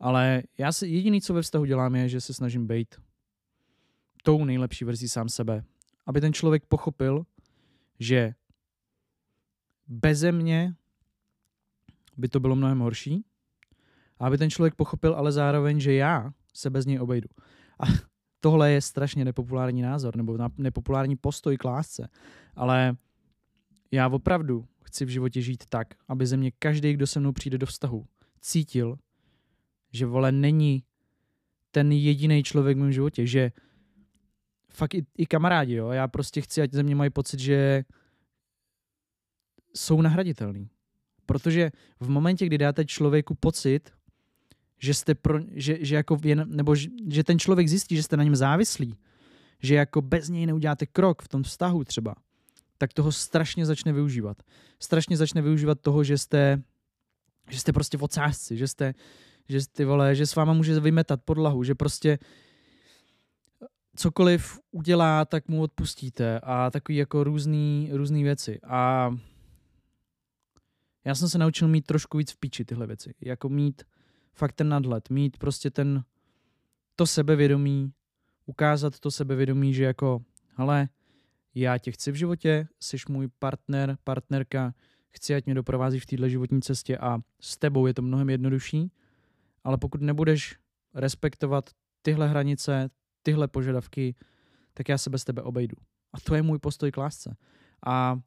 ale 0.00 0.42
já 0.58 0.72
se 0.72 0.86
jediný, 0.86 1.20
co 1.20 1.34
ve 1.34 1.42
vztahu 1.42 1.64
dělám, 1.64 1.94
je, 1.94 2.08
že 2.08 2.20
se 2.20 2.34
snažím 2.34 2.66
být 2.66 2.94
tou 4.22 4.44
nejlepší 4.44 4.84
verzí 4.84 5.08
sám 5.08 5.28
sebe. 5.28 5.64
Aby 6.06 6.20
ten 6.20 6.32
člověk 6.32 6.66
pochopil, 6.66 7.26
že 7.98 8.34
beze 9.86 10.32
mě 10.32 10.74
by 12.16 12.28
to 12.28 12.40
bylo 12.40 12.56
mnohem 12.56 12.78
horší. 12.78 13.24
A 14.18 14.26
aby 14.26 14.38
ten 14.38 14.50
člověk 14.50 14.74
pochopil 14.74 15.14
ale 15.14 15.32
zároveň, 15.32 15.80
že 15.80 15.92
já 15.92 16.32
se 16.54 16.70
bez 16.70 16.86
něj 16.86 17.00
obejdu. 17.00 17.28
A 17.80 18.07
tohle 18.40 18.72
je 18.72 18.80
strašně 18.80 19.24
nepopulární 19.24 19.82
názor 19.82 20.16
nebo 20.16 20.38
nepopulární 20.58 21.16
postoj 21.16 21.56
k 21.56 21.64
lásce. 21.64 22.08
Ale 22.54 22.96
já 23.90 24.08
opravdu 24.08 24.64
chci 24.84 25.04
v 25.04 25.08
životě 25.08 25.42
žít 25.42 25.64
tak, 25.68 25.94
aby 26.08 26.26
ze 26.26 26.36
mě 26.36 26.50
každý, 26.58 26.92
kdo 26.92 27.06
se 27.06 27.20
mnou 27.20 27.32
přijde 27.32 27.58
do 27.58 27.66
vztahu, 27.66 28.06
cítil, 28.40 28.98
že 29.92 30.06
vole 30.06 30.32
není 30.32 30.82
ten 31.70 31.92
jediný 31.92 32.42
člověk 32.42 32.76
v 32.76 32.80
mém 32.80 32.92
životě, 32.92 33.26
že 33.26 33.52
fakt 34.70 34.94
i, 34.94 35.06
i 35.18 35.26
kamarádi, 35.26 35.74
jo. 35.74 35.90
Já 35.90 36.08
prostě 36.08 36.40
chci, 36.40 36.62
ať 36.62 36.72
ze 36.72 36.82
mě 36.82 36.94
mají 36.94 37.10
pocit, 37.10 37.40
že 37.40 37.84
jsou 39.74 40.02
nahraditelný. 40.02 40.70
Protože 41.26 41.70
v 42.00 42.08
momentě, 42.08 42.46
kdy 42.46 42.58
dáte 42.58 42.84
člověku 42.84 43.34
pocit, 43.34 43.90
že 44.78 44.94
jste 44.94 45.14
pro, 45.14 45.38
že, 45.52 45.78
že 45.80 45.94
jako 45.94 46.18
jen, 46.24 46.44
nebo 46.48 46.74
že, 46.74 46.88
že 47.08 47.24
ten 47.24 47.38
člověk 47.38 47.68
zjistí, 47.68 47.96
že 47.96 48.02
jste 48.02 48.16
na 48.16 48.24
něm 48.24 48.36
závislí, 48.36 48.96
že 49.62 49.74
jako 49.74 50.02
bez 50.02 50.28
něj 50.28 50.46
neuděláte 50.46 50.86
krok 50.86 51.22
v 51.22 51.28
tom 51.28 51.42
vztahu 51.42 51.84
třeba, 51.84 52.14
tak 52.78 52.92
toho 52.92 53.12
strašně 53.12 53.66
začne 53.66 53.92
využívat. 53.92 54.42
Strašně 54.80 55.16
začne 55.16 55.42
využívat 55.42 55.80
toho, 55.80 56.04
že 56.04 56.18
jste, 56.18 56.62
že 57.50 57.60
jste 57.60 57.72
prostě 57.72 57.98
v 57.98 58.02
ocásci, 58.02 58.56
že 58.56 58.68
jste, 58.68 58.94
že 59.48 59.58
ty 59.72 59.84
vole, 59.84 60.14
že 60.14 60.26
s 60.26 60.36
váma 60.36 60.52
může 60.52 60.80
vymetat 60.80 61.20
podlahu, 61.24 61.64
že 61.64 61.74
prostě 61.74 62.18
cokoliv 63.96 64.58
udělá, 64.70 65.24
tak 65.24 65.48
mu 65.48 65.62
odpustíte 65.62 66.40
a 66.42 66.70
takový 66.70 66.96
jako 66.96 67.24
různý, 67.24 67.90
různý 67.92 68.22
věci. 68.24 68.60
A 68.62 69.10
já 71.04 71.14
jsem 71.14 71.28
se 71.28 71.38
naučil 71.38 71.68
mít 71.68 71.86
trošku 71.86 72.18
víc 72.18 72.32
v 72.32 72.36
píči 72.36 72.64
tyhle 72.64 72.86
věci. 72.86 73.14
Jako 73.20 73.48
mít 73.48 73.82
fakt 74.38 74.52
ten 74.52 74.68
nadhled, 74.68 75.10
mít 75.10 75.38
prostě 75.38 75.70
ten, 75.70 76.04
to 76.96 77.06
sebevědomí, 77.06 77.92
ukázat 78.46 79.00
to 79.00 79.10
sebevědomí, 79.10 79.74
že 79.74 79.84
jako, 79.84 80.22
hele, 80.54 80.88
já 81.54 81.78
tě 81.78 81.92
chci 81.92 82.12
v 82.12 82.14
životě, 82.14 82.68
jsi 82.80 82.96
můj 83.08 83.28
partner, 83.38 83.98
partnerka, 84.04 84.74
chci, 85.10 85.34
ať 85.34 85.46
mě 85.46 85.54
doprovází 85.54 86.00
v 86.00 86.06
této 86.06 86.28
životní 86.28 86.62
cestě 86.62 86.98
a 86.98 87.18
s 87.40 87.56
tebou 87.56 87.86
je 87.86 87.94
to 87.94 88.02
mnohem 88.02 88.30
jednodušší, 88.30 88.92
ale 89.64 89.78
pokud 89.78 90.00
nebudeš 90.00 90.56
respektovat 90.94 91.70
tyhle 92.02 92.28
hranice, 92.28 92.90
tyhle 93.22 93.48
požadavky, 93.48 94.14
tak 94.74 94.88
já 94.88 94.98
se 94.98 95.10
bez 95.10 95.24
tebe 95.24 95.42
obejdu. 95.42 95.76
A 96.12 96.20
to 96.20 96.34
je 96.34 96.42
můj 96.42 96.58
postoj 96.58 96.90
k 96.90 96.96
lásce. 96.96 97.36
A 97.86 98.20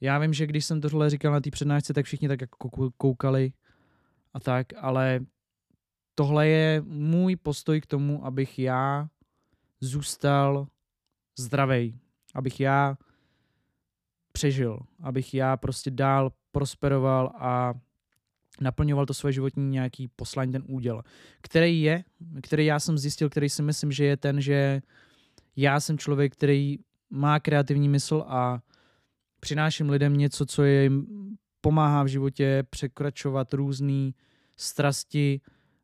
já 0.00 0.18
vím, 0.18 0.32
že 0.32 0.46
když 0.46 0.64
jsem 0.64 0.80
tohle 0.80 1.10
říkal 1.10 1.32
na 1.32 1.40
té 1.40 1.50
přednášce, 1.50 1.94
tak 1.94 2.04
všichni 2.04 2.28
tak 2.28 2.40
jako 2.40 2.90
koukali 2.96 3.52
a 4.38 4.40
tak, 4.40 4.66
ale 4.76 5.20
tohle 6.14 6.48
je 6.48 6.82
můj 6.86 7.36
postoj 7.36 7.80
k 7.80 7.86
tomu, 7.86 8.26
abych 8.26 8.58
já 8.58 9.08
zůstal 9.80 10.66
zdravý, 11.38 11.98
abych 12.34 12.60
já 12.60 12.98
přežil, 14.32 14.78
abych 15.02 15.34
já 15.34 15.56
prostě 15.56 15.90
dál 15.90 16.32
prosperoval 16.52 17.32
a 17.34 17.74
naplňoval 18.60 19.06
to 19.06 19.14
své 19.14 19.32
životní 19.32 19.70
nějaký 19.70 20.08
poslání, 20.08 20.52
ten 20.52 20.62
úděl, 20.66 21.02
který 21.42 21.82
je, 21.82 22.04
který 22.42 22.66
já 22.66 22.80
jsem 22.80 22.98
zjistil, 22.98 23.30
který 23.30 23.48
si 23.48 23.62
myslím, 23.62 23.92
že 23.92 24.04
je 24.04 24.16
ten, 24.16 24.40
že 24.40 24.82
já 25.56 25.80
jsem 25.80 25.98
člověk, 25.98 26.32
který 26.32 26.78
má 27.10 27.40
kreativní 27.40 27.88
mysl 27.88 28.24
a 28.26 28.62
přináším 29.40 29.90
lidem 29.90 30.16
něco, 30.16 30.46
co 30.46 30.64
jim 30.64 31.06
pomáhá 31.60 32.02
v 32.02 32.06
životě 32.06 32.62
překračovat 32.70 33.54
různé 33.54 34.10
strasti 34.58 35.40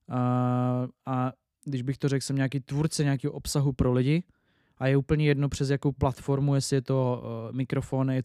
a, 0.08 0.86
a 1.06 1.32
když 1.64 1.82
bych 1.82 1.98
to 1.98 2.08
řekl, 2.08 2.24
jsem 2.24 2.36
nějaký 2.36 2.60
tvůrce 2.60 3.04
nějakého 3.04 3.32
obsahu 3.32 3.72
pro 3.72 3.92
lidi 3.92 4.22
a 4.78 4.86
je 4.86 4.96
úplně 4.96 5.26
jedno 5.26 5.48
přes 5.48 5.70
jakou 5.70 5.92
platformu, 5.92 6.54
jestli 6.54 6.76
je 6.76 6.82
to 6.82 7.22
uh, 7.22 7.56
mikrofon, 7.56 8.10
je, 8.10 8.22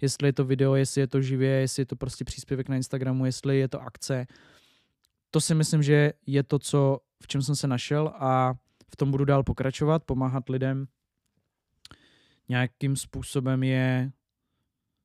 jestli 0.00 0.28
je 0.28 0.32
to 0.32 0.44
video, 0.44 0.74
jestli 0.74 1.00
je 1.00 1.06
to 1.06 1.22
živě, 1.22 1.50
jestli 1.50 1.80
je 1.80 1.86
to 1.86 1.96
prostě 1.96 2.24
příspěvek 2.24 2.68
na 2.68 2.76
Instagramu, 2.76 3.26
jestli 3.26 3.58
je 3.58 3.68
to 3.68 3.82
akce. 3.82 4.26
To 5.30 5.40
si 5.40 5.54
myslím, 5.54 5.82
že 5.82 6.12
je 6.26 6.42
to, 6.42 6.58
co, 6.58 6.98
v 7.22 7.26
čem 7.26 7.42
jsem 7.42 7.56
se 7.56 7.66
našel 7.66 8.12
a 8.14 8.54
v 8.92 8.96
tom 8.96 9.10
budu 9.10 9.24
dál 9.24 9.42
pokračovat, 9.42 10.04
pomáhat 10.04 10.48
lidem 10.48 10.86
nějakým 12.48 12.96
způsobem 12.96 13.62
je 13.62 14.12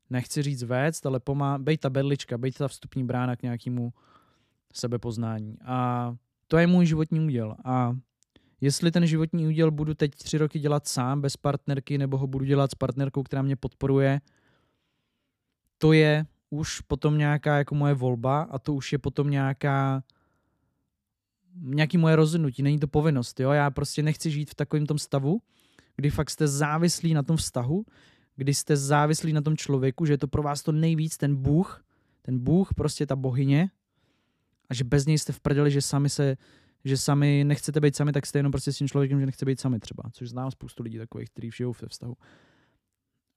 nechci 0.09 0.41
říct 0.43 0.63
vést, 0.63 1.05
ale 1.05 1.19
pomá, 1.19 1.57
bej 1.57 1.77
ta 1.77 1.89
bedlička, 1.89 2.37
bej 2.37 2.51
ta 2.51 2.67
vstupní 2.67 3.03
brána 3.03 3.35
k 3.35 3.43
nějakému 3.43 3.93
sebepoznání. 4.73 5.57
A 5.65 6.15
to 6.47 6.57
je 6.57 6.67
můj 6.67 6.85
životní 6.85 7.19
úděl. 7.19 7.55
A 7.65 7.97
jestli 8.61 8.91
ten 8.91 9.07
životní 9.07 9.47
úděl 9.47 9.71
budu 9.71 9.93
teď 9.93 10.11
tři 10.15 10.37
roky 10.37 10.59
dělat 10.59 10.87
sám, 10.87 11.21
bez 11.21 11.37
partnerky, 11.37 11.97
nebo 11.97 12.17
ho 12.17 12.27
budu 12.27 12.45
dělat 12.45 12.71
s 12.71 12.75
partnerkou, 12.75 13.23
která 13.23 13.41
mě 13.41 13.55
podporuje, 13.55 14.21
to 15.77 15.93
je 15.93 16.25
už 16.49 16.81
potom 16.81 17.17
nějaká 17.17 17.57
jako 17.57 17.75
moje 17.75 17.93
volba 17.93 18.41
a 18.41 18.59
to 18.59 18.73
už 18.73 18.91
je 18.91 18.97
potom 18.99 19.29
nějaká 19.29 20.03
nějaký 21.61 21.97
moje 21.97 22.15
rozhodnutí, 22.15 22.63
není 22.63 22.79
to 22.79 22.87
povinnost, 22.87 23.39
jo, 23.39 23.51
já 23.51 23.71
prostě 23.71 24.03
nechci 24.03 24.31
žít 24.31 24.49
v 24.49 24.55
takovém 24.55 24.85
tom 24.85 24.99
stavu, 24.99 25.41
kdy 25.95 26.09
fakt 26.09 26.29
jste 26.29 26.47
závislí 26.47 27.13
na 27.13 27.23
tom 27.23 27.37
vztahu, 27.37 27.85
kdy 28.35 28.53
jste 28.53 28.77
závislí 28.77 29.33
na 29.33 29.41
tom 29.41 29.57
člověku, 29.57 30.05
že 30.05 30.13
je 30.13 30.17
to 30.17 30.27
pro 30.27 30.43
vás 30.43 30.63
to 30.63 30.71
nejvíc 30.71 31.17
ten 31.17 31.35
Bůh, 31.35 31.83
ten 32.21 32.39
Bůh, 32.39 32.73
prostě 32.73 33.05
ta 33.05 33.15
bohyně 33.15 33.69
a 34.69 34.73
že 34.73 34.83
bez 34.83 35.05
něj 35.05 35.17
jste 35.17 35.33
v 35.33 35.39
prdeli, 35.39 35.71
že 35.71 35.81
sami 35.81 36.09
se, 36.09 36.37
že 36.85 36.97
sami 36.97 37.43
nechcete 37.43 37.79
být 37.79 37.95
sami, 37.95 38.11
tak 38.11 38.25
jste 38.25 38.39
jenom 38.39 38.51
prostě 38.51 38.73
s 38.73 38.77
tím 38.77 38.87
člověkem, 38.87 39.19
že 39.19 39.25
nechce 39.25 39.45
být 39.45 39.59
sami 39.59 39.79
třeba, 39.79 40.03
což 40.11 40.29
znám 40.29 40.51
spoustu 40.51 40.83
lidí 40.83 40.97
takových, 40.97 41.29
kteří 41.29 41.51
žijou 41.51 41.73
ve 41.81 41.87
vztahu. 41.87 42.15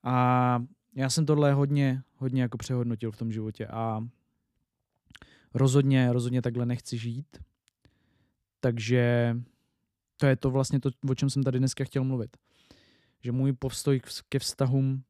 A 0.02 0.58
já 0.96 1.10
jsem 1.10 1.26
tohle 1.26 1.52
hodně, 1.52 2.02
hodně 2.16 2.42
jako 2.42 2.58
přehodnotil 2.58 3.12
v 3.12 3.16
tom 3.16 3.32
životě 3.32 3.66
a 3.66 4.00
rozhodně, 5.54 6.12
rozhodně 6.12 6.42
takhle 6.42 6.66
nechci 6.66 6.99
žít. 6.99 7.38
Takže 8.60 9.37
to 10.16 10.26
je 10.26 10.37
to 10.37 10.50
vlastně 10.50 10.80
to, 10.80 10.90
o 11.08 11.14
čem 11.14 11.30
jsem 11.30 11.42
tady 11.42 11.58
dneska 11.58 11.84
chtěl 11.84 12.04
mluvit 12.04 12.37
že 13.20 13.32
můj 13.32 13.52
postoj 13.52 14.00
ke 14.28 14.38
vztahům 14.38 15.02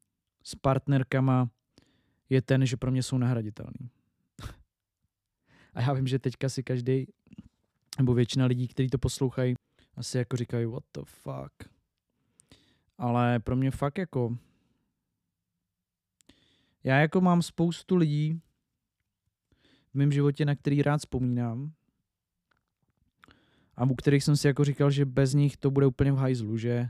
s 0.43 0.55
partnerkama 0.55 1.49
je 2.29 2.41
ten, 2.41 2.65
že 2.65 2.77
pro 2.77 2.91
mě 2.91 3.03
jsou 3.03 3.17
nahraditelný. 3.17 3.89
A 5.73 5.81
já 5.81 5.93
vím, 5.93 6.07
že 6.07 6.19
teďka 6.19 6.49
si 6.49 6.63
každý, 6.63 7.07
nebo 7.97 8.13
většina 8.13 8.45
lidí, 8.45 8.67
kteří 8.67 8.89
to 8.89 8.97
poslouchají, 8.97 9.55
asi 9.95 10.17
jako 10.17 10.37
říkají, 10.37 10.65
what 10.65 10.83
the 10.93 11.01
fuck. 11.05 11.71
Ale 12.97 13.39
pro 13.39 13.55
mě 13.55 13.71
fakt 13.71 13.97
jako... 13.97 14.37
Já 16.83 16.99
jako 16.99 17.21
mám 17.21 17.41
spoustu 17.41 17.95
lidí 17.95 18.41
v 19.91 19.95
mém 19.95 20.11
životě, 20.11 20.45
na 20.45 20.55
který 20.55 20.81
rád 20.81 20.97
vzpomínám, 20.97 21.71
a 23.75 23.83
u 23.83 23.95
kterých 23.95 24.23
jsem 24.23 24.37
si 24.37 24.47
jako 24.47 24.65
říkal, 24.65 24.91
že 24.91 25.05
bez 25.05 25.33
nich 25.33 25.57
to 25.57 25.71
bude 25.71 25.85
úplně 25.85 26.11
v 26.11 26.17
hajzlu, 26.17 26.57
že 26.57 26.89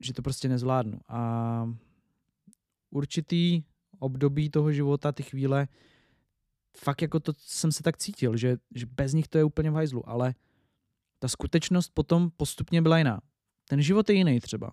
že 0.00 0.12
to 0.12 0.22
prostě 0.22 0.48
nezvládnu. 0.48 1.00
A 1.08 1.74
určitý 2.90 3.62
období 3.98 4.50
toho 4.50 4.72
života, 4.72 5.12
ty 5.12 5.22
chvíle, 5.22 5.68
fakt 6.76 7.02
jako 7.02 7.20
to 7.20 7.32
jsem 7.36 7.72
se 7.72 7.82
tak 7.82 7.96
cítil, 7.96 8.36
že, 8.36 8.56
že 8.74 8.86
bez 8.86 9.12
nich 9.12 9.28
to 9.28 9.38
je 9.38 9.44
úplně 9.44 9.70
v 9.70 9.74
hajzlu, 9.74 10.08
ale 10.08 10.34
ta 11.18 11.28
skutečnost 11.28 11.90
potom 11.94 12.30
postupně 12.30 12.82
byla 12.82 12.98
jiná. 12.98 13.20
Ten 13.68 13.82
život 13.82 14.10
je 14.10 14.16
jiný 14.16 14.40
třeba. 14.40 14.70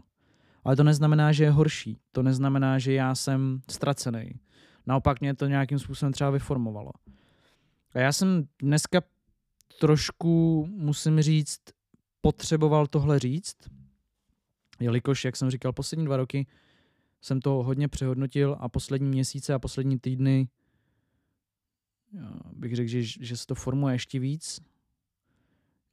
Ale 0.63 0.75
to 0.75 0.83
neznamená, 0.83 1.31
že 1.31 1.43
je 1.43 1.51
horší. 1.51 1.97
To 2.11 2.23
neznamená, 2.23 2.79
že 2.79 2.93
já 2.93 3.15
jsem 3.15 3.61
ztracený. 3.69 4.39
Naopak 4.85 5.21
mě 5.21 5.33
to 5.33 5.47
nějakým 5.47 5.79
způsobem 5.79 6.13
třeba 6.13 6.29
vyformovalo. 6.29 6.91
A 7.93 7.99
já 7.99 8.11
jsem 8.11 8.47
dneska 8.61 9.01
trošku, 9.79 10.65
musím 10.69 11.21
říct, 11.21 11.59
potřeboval 12.21 12.87
tohle 12.87 13.19
říct, 13.19 13.57
jelikož, 14.79 15.25
jak 15.25 15.35
jsem 15.35 15.49
říkal, 15.49 15.73
poslední 15.73 16.05
dva 16.05 16.17
roky 16.17 16.47
jsem 17.21 17.39
to 17.39 17.49
hodně 17.49 17.87
přehodnotil 17.87 18.57
a 18.59 18.69
poslední 18.69 19.09
měsíce 19.09 19.53
a 19.53 19.59
poslední 19.59 19.99
týdny 19.99 20.47
bych 22.53 22.75
řekl, 22.75 22.89
že, 22.89 23.03
že 23.03 23.37
se 23.37 23.47
to 23.47 23.55
formuje 23.55 23.95
ještě 23.95 24.19
víc, 24.19 24.61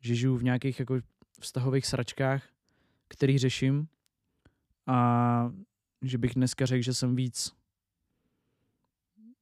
že 0.00 0.14
žiju 0.14 0.36
v 0.36 0.44
nějakých 0.44 0.78
jako 0.78 1.00
vztahových 1.40 1.86
sračkách, 1.86 2.42
který 3.08 3.38
řeším 3.38 3.88
a 4.86 5.52
že 6.02 6.18
bych 6.18 6.34
dneska 6.34 6.66
řekl, 6.66 6.82
že 6.82 6.94
jsem 6.94 7.16
víc 7.16 7.52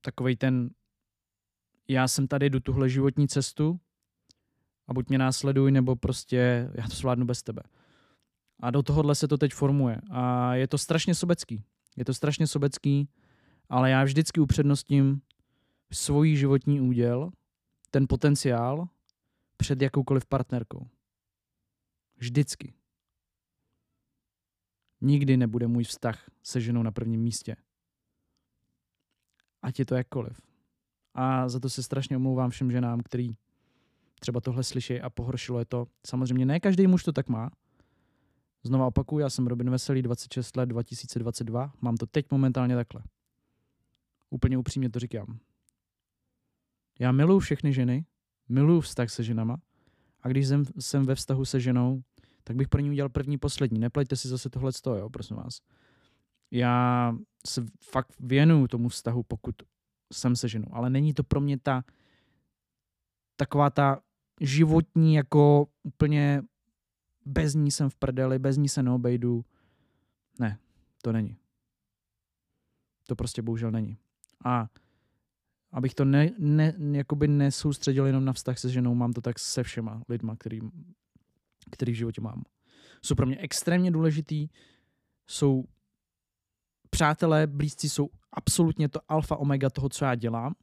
takovej 0.00 0.37
ten 0.37 0.71
já 1.88 2.09
jsem 2.09 2.28
tady, 2.28 2.50
jdu 2.50 2.61
tuhle 2.61 2.88
životní 2.88 3.28
cestu 3.28 3.80
a 4.88 4.95
buď 4.95 5.09
mě 5.09 5.18
následuj, 5.18 5.73
nebo 5.73 5.97
prostě 5.97 6.71
já 6.75 6.88
to 6.88 6.97
zvládnu 6.97 7.26
bez 7.26 7.42
tebe. 7.42 7.62
A 8.61 8.71
do 8.71 8.83
tohohle 8.83 9.14
se 9.14 9.28
to 9.28 9.38
teď 9.38 9.52
formuje. 9.52 10.00
A 10.11 10.54
je 10.54 10.68
to 10.68 10.78
strašně 10.78 11.14
sobecký. 11.14 11.62
Je 11.97 12.04
to 12.04 12.14
strašně 12.14 12.47
sobecký, 12.47 13.09
ale 13.68 13.90
já 13.90 14.04
vždycky 14.04 14.40
upřednostním 14.40 15.21
svůj 15.92 16.36
životní 16.36 16.80
úděl, 16.80 17.30
ten 17.90 18.06
potenciál, 18.08 18.88
před 19.56 19.82
jakoukoliv 19.82 20.26
partnerkou. 20.26 20.88
Vždycky. 22.16 22.74
Nikdy 25.00 25.36
nebude 25.36 25.66
můj 25.66 25.84
vztah 25.84 26.30
se 26.42 26.60
ženou 26.60 26.82
na 26.82 26.92
prvním 26.92 27.20
místě. 27.20 27.56
Ať 29.62 29.78
je 29.78 29.86
to 29.86 29.94
jakkoliv. 29.94 30.40
A 31.14 31.48
za 31.48 31.60
to 31.60 31.70
se 31.70 31.82
strašně 31.82 32.16
omlouvám 32.16 32.50
všem 32.50 32.70
ženám, 32.70 33.00
který 33.00 33.36
třeba 34.20 34.40
tohle 34.40 34.64
slyší 34.64 35.00
a 35.00 35.10
pohoršilo 35.10 35.58
je 35.58 35.64
to. 35.64 35.86
Samozřejmě 36.06 36.46
ne 36.46 36.60
každý 36.60 36.86
muž 36.86 37.04
to 37.04 37.12
tak 37.12 37.28
má, 37.28 37.50
Znova 38.66 38.86
opakuju, 38.86 39.18
já 39.18 39.30
jsem 39.30 39.46
Robin 39.46 39.70
Veselý, 39.70 40.02
26 40.02 40.56
let, 40.56 40.66
2022, 40.66 41.72
mám 41.80 41.96
to 41.96 42.06
teď 42.06 42.26
momentálně 42.30 42.74
takhle. 42.74 43.02
Úplně 44.30 44.58
upřímně 44.58 44.90
to 44.90 44.98
říkám. 44.98 45.38
Já 46.98 47.12
miluju 47.12 47.38
všechny 47.38 47.72
ženy, 47.72 48.04
miluju 48.48 48.80
vztah 48.80 49.10
se 49.10 49.24
ženama 49.24 49.56
a 50.22 50.28
když 50.28 50.46
jsem, 50.46 50.64
jsem 50.78 51.06
ve 51.06 51.14
vztahu 51.14 51.44
se 51.44 51.60
ženou, 51.60 52.02
tak 52.44 52.56
bych 52.56 52.68
pro 52.68 52.80
ní 52.80 52.90
udělal 52.90 53.08
první, 53.08 53.38
poslední. 53.38 53.78
Neplejte 53.78 54.16
si 54.16 54.28
zase 54.28 54.50
tohle 54.50 54.72
jo, 54.86 55.10
prosím 55.10 55.36
vás. 55.36 55.60
Já 56.50 57.12
se 57.46 57.66
fakt 57.90 58.12
věnuju 58.20 58.68
tomu 58.68 58.88
vztahu, 58.88 59.22
pokud 59.22 59.54
jsem 60.12 60.36
se 60.36 60.48
ženou, 60.48 60.68
ale 60.72 60.90
není 60.90 61.14
to 61.14 61.24
pro 61.24 61.40
mě 61.40 61.58
ta 61.58 61.84
taková 63.36 63.70
ta 63.70 64.00
životní, 64.40 65.14
jako 65.14 65.66
úplně 65.82 66.42
bez 67.24 67.54
ní 67.54 67.70
jsem 67.70 67.90
v 67.90 67.96
prdeli, 67.96 68.38
bez 68.38 68.56
ní 68.56 68.68
se 68.68 68.82
neobejdu. 68.82 69.44
Ne, 70.38 70.58
to 71.02 71.12
není. 71.12 71.36
To 73.06 73.16
prostě 73.16 73.42
bohužel 73.42 73.70
není. 73.70 73.98
A 74.44 74.68
abych 75.76 75.95
to 75.95 76.04
ne, 76.04 76.30
ne, 76.38 76.75
jakoby 76.92 77.28
nesoustředil 77.28 78.06
jenom 78.06 78.25
na 78.25 78.33
vztah 78.33 78.59
se 78.59 78.68
ženou, 78.68 78.95
mám 78.95 79.12
to 79.12 79.21
tak 79.21 79.38
se 79.38 79.62
všema 79.62 80.02
lidma, 80.09 80.37
který, 80.37 80.61
který 81.71 81.92
v 81.92 81.97
životě 81.97 82.21
mám. 82.21 82.42
Jsou 83.02 83.14
pro 83.14 83.26
mě 83.26 83.37
extrémně 83.38 83.90
důležitý, 83.90 84.49
jsou 85.26 85.64
přátelé, 86.90 87.47
blízcí 87.47 87.88
jsou 87.88 88.09
absolutně 88.33 88.88
to 88.88 89.00
alfa 89.09 89.37
omega 89.37 89.71
toho, 89.71 89.88
co 89.88 90.04
já 90.04 90.14
dělám, 90.14 90.54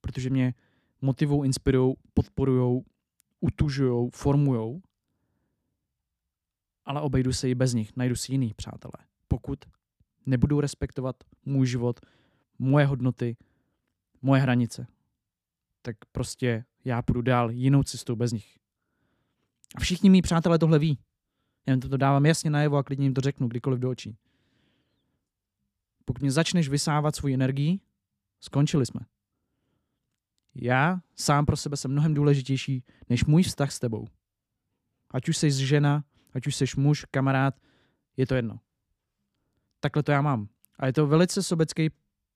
protože 0.00 0.30
mě 0.30 0.54
motivují, 1.02 1.46
inspirují, 1.46 1.94
podporují, 2.14 2.82
utužují, 3.40 4.10
formují, 4.14 4.82
ale 6.84 7.00
obejdu 7.00 7.32
se 7.32 7.50
i 7.50 7.54
bez 7.54 7.74
nich, 7.74 7.96
najdu 7.96 8.16
si 8.16 8.32
jiný 8.32 8.54
přátelé. 8.54 9.06
Pokud 9.28 9.64
nebudou 10.26 10.60
respektovat 10.60 11.16
můj 11.44 11.66
život, 11.66 12.00
moje 12.58 12.86
hodnoty, 12.86 13.36
moje 14.24 14.42
hranice, 14.42 14.86
tak 15.82 15.96
prostě 16.12 16.64
já 16.84 17.02
půjdu 17.02 17.22
dál 17.22 17.50
jinou 17.50 17.82
cestou 17.82 18.16
bez 18.16 18.32
nich. 18.32 18.58
A 19.74 19.80
všichni 19.80 20.10
mý 20.10 20.22
přátelé 20.22 20.58
tohle 20.58 20.78
ví. 20.78 20.98
Jen 21.66 21.80
to 21.80 21.96
dávám 21.96 22.26
jasně 22.26 22.50
najevo 22.50 22.76
a 22.76 22.82
klidně 22.82 23.06
jim 23.06 23.14
to 23.14 23.20
řeknu 23.20 23.48
kdykoliv 23.48 23.80
do 23.80 23.90
očí. 23.90 24.16
Pokud 26.04 26.22
mě 26.22 26.30
začneš 26.30 26.68
vysávat 26.68 27.16
svou 27.16 27.34
energii, 27.34 27.80
skončili 28.40 28.86
jsme. 28.86 29.00
Já 30.54 31.00
sám 31.16 31.46
pro 31.46 31.56
sebe 31.56 31.76
jsem 31.76 31.90
mnohem 31.90 32.14
důležitější 32.14 32.84
než 33.08 33.24
můj 33.24 33.42
vztah 33.42 33.72
s 33.72 33.78
tebou. 33.78 34.06
Ať 35.10 35.28
už 35.28 35.36
jsi 35.36 35.50
žena, 35.50 36.04
ať 36.32 36.46
už 36.46 36.56
jsi 36.56 36.64
muž, 36.76 37.04
kamarád, 37.10 37.60
je 38.16 38.26
to 38.26 38.34
jedno. 38.34 38.60
Takhle 39.80 40.02
to 40.02 40.12
já 40.12 40.22
mám. 40.22 40.48
A 40.78 40.86
je 40.86 40.92
to 40.92 41.06
velice 41.06 41.42
sobecký 41.42 41.90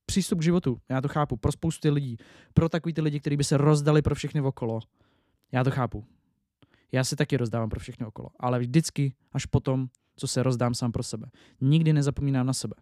přístup 0.08 0.38
k 0.38 0.42
životu. 0.42 0.78
Já 0.88 1.00
to 1.00 1.08
chápu. 1.08 1.36
Pro 1.36 1.52
spoustu 1.52 1.92
lidí. 1.92 2.16
Pro 2.54 2.68
takový 2.68 2.92
ty 2.92 3.00
lidi, 3.00 3.20
kteří 3.20 3.36
by 3.36 3.44
se 3.44 3.56
rozdali 3.56 4.02
pro 4.02 4.14
všechny 4.14 4.40
okolo. 4.40 4.80
Já 5.52 5.64
to 5.64 5.70
chápu. 5.70 6.04
Já 6.92 7.04
si 7.04 7.16
taky 7.16 7.36
rozdávám 7.36 7.68
pro 7.68 7.80
všechny 7.80 8.06
okolo. 8.06 8.28
Ale 8.40 8.58
vždycky 8.58 9.14
až 9.32 9.46
potom, 9.46 9.88
co 10.16 10.26
se 10.26 10.42
rozdám 10.42 10.74
sám 10.74 10.92
pro 10.92 11.02
sebe. 11.02 11.30
Nikdy 11.60 11.92
nezapomínám 11.92 12.46
na 12.46 12.52
sebe. 12.52 12.74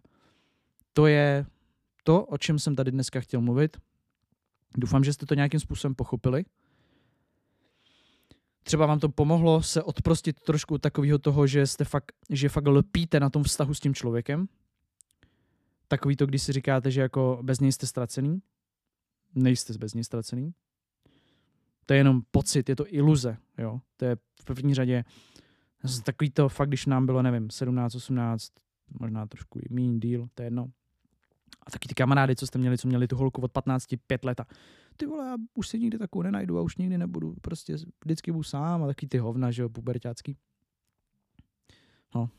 To 0.93 1.07
je 1.07 1.45
to, 2.03 2.25
o 2.25 2.37
čem 2.37 2.59
jsem 2.59 2.75
tady 2.75 2.91
dneska 2.91 3.19
chtěl 3.19 3.41
mluvit. 3.41 3.77
Doufám, 4.77 5.03
že 5.03 5.13
jste 5.13 5.25
to 5.25 5.35
nějakým 5.35 5.59
způsobem 5.59 5.95
pochopili. 5.95 6.45
Třeba 8.63 8.85
vám 8.85 8.99
to 8.99 9.09
pomohlo 9.09 9.63
se 9.63 9.83
odprostit 9.83 10.39
trošku 10.39 10.77
takového 10.77 11.19
toho, 11.19 11.47
že 11.47 11.67
jste 11.67 11.85
fakt, 11.85 12.11
že 12.29 12.49
fakt 12.49 12.67
lpíte 12.67 13.19
na 13.19 13.29
tom 13.29 13.43
vztahu 13.43 13.73
s 13.73 13.79
tím 13.79 13.93
člověkem. 13.93 14.47
Takový 15.87 16.15
to, 16.15 16.25
když 16.25 16.41
si 16.41 16.51
říkáte, 16.51 16.91
že 16.91 17.01
jako 17.01 17.39
bez 17.41 17.59
něj 17.59 17.71
jste 17.71 17.87
ztracený. 17.87 18.41
Nejste 19.35 19.73
bez 19.77 19.93
něj 19.93 20.03
ztracený. 20.03 20.53
To 21.85 21.93
je 21.93 21.97
jenom 21.97 22.21
pocit, 22.31 22.69
je 22.69 22.75
to 22.75 22.85
iluze. 22.87 23.37
Jo? 23.57 23.81
To 23.97 24.05
je 24.05 24.15
v 24.41 24.45
první 24.45 24.73
řadě 24.73 25.03
takový 26.03 26.29
to 26.29 26.49
fakt, 26.49 26.67
když 26.67 26.85
nám 26.85 27.05
bylo, 27.05 27.21
nevím, 27.21 27.49
17, 27.49 27.95
18, 27.95 28.51
možná 28.99 29.25
trošku 29.25 29.59
i 29.59 29.73
méně 29.73 29.99
díl, 29.99 30.27
to 30.33 30.41
je 30.41 30.45
jedno. 30.45 30.67
A 31.67 31.71
taky 31.71 31.87
ty 31.87 31.95
kamarády, 31.95 32.35
co 32.35 32.47
jste 32.47 32.59
měli, 32.59 32.77
co 32.77 32.87
měli 32.87 33.07
tu 33.07 33.15
holku 33.15 33.41
od 33.41 33.51
15, 33.51 33.85
5 34.07 34.25
let 34.25 34.41
ty 34.97 35.05
vole, 35.05 35.25
já 35.25 35.35
už 35.53 35.67
si 35.67 35.79
nikdy 35.79 35.97
takovou 35.97 36.21
nenajdu 36.21 36.57
a 36.57 36.61
už 36.61 36.77
nikdy 36.77 36.97
nebudu, 36.97 37.35
prostě 37.41 37.75
vždycky 38.03 38.31
budu 38.31 38.43
sám 38.43 38.83
a 38.83 38.87
taky 38.87 39.07
ty 39.07 39.17
hovna, 39.17 39.51
že 39.51 39.61
jo, 39.61 39.69
puberťácký. 39.69 40.37
No. 42.15 42.29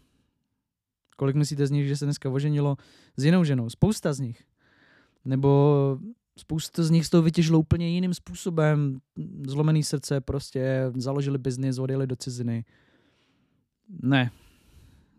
Kolik 1.19 1.37
myslíte 1.37 1.67
z 1.67 1.71
nich, 1.71 1.89
že 1.89 1.97
se 1.97 2.05
dneska 2.05 2.31
oženilo 2.31 2.77
s 3.17 3.25
jinou 3.25 3.45
ženou? 3.45 3.71
Spousta 3.71 4.13
z 4.13 4.21
nich. 4.21 4.45
Nebo 5.25 5.99
spousta 6.39 6.83
z 6.83 6.91
nich 6.91 7.07
z 7.07 7.11
toho 7.11 7.23
vytěžilo 7.23 7.59
úplně 7.59 7.89
jiným 7.89 8.15
způsobem. 8.15 9.01
Zlomený 9.47 9.83
srdce, 9.83 10.21
prostě 10.21 10.93
založili 10.97 11.39
biznis, 11.39 11.79
odjeli 11.79 12.07
do 12.07 12.17
ciziny. 12.17 12.65
Ne, 13.89 14.31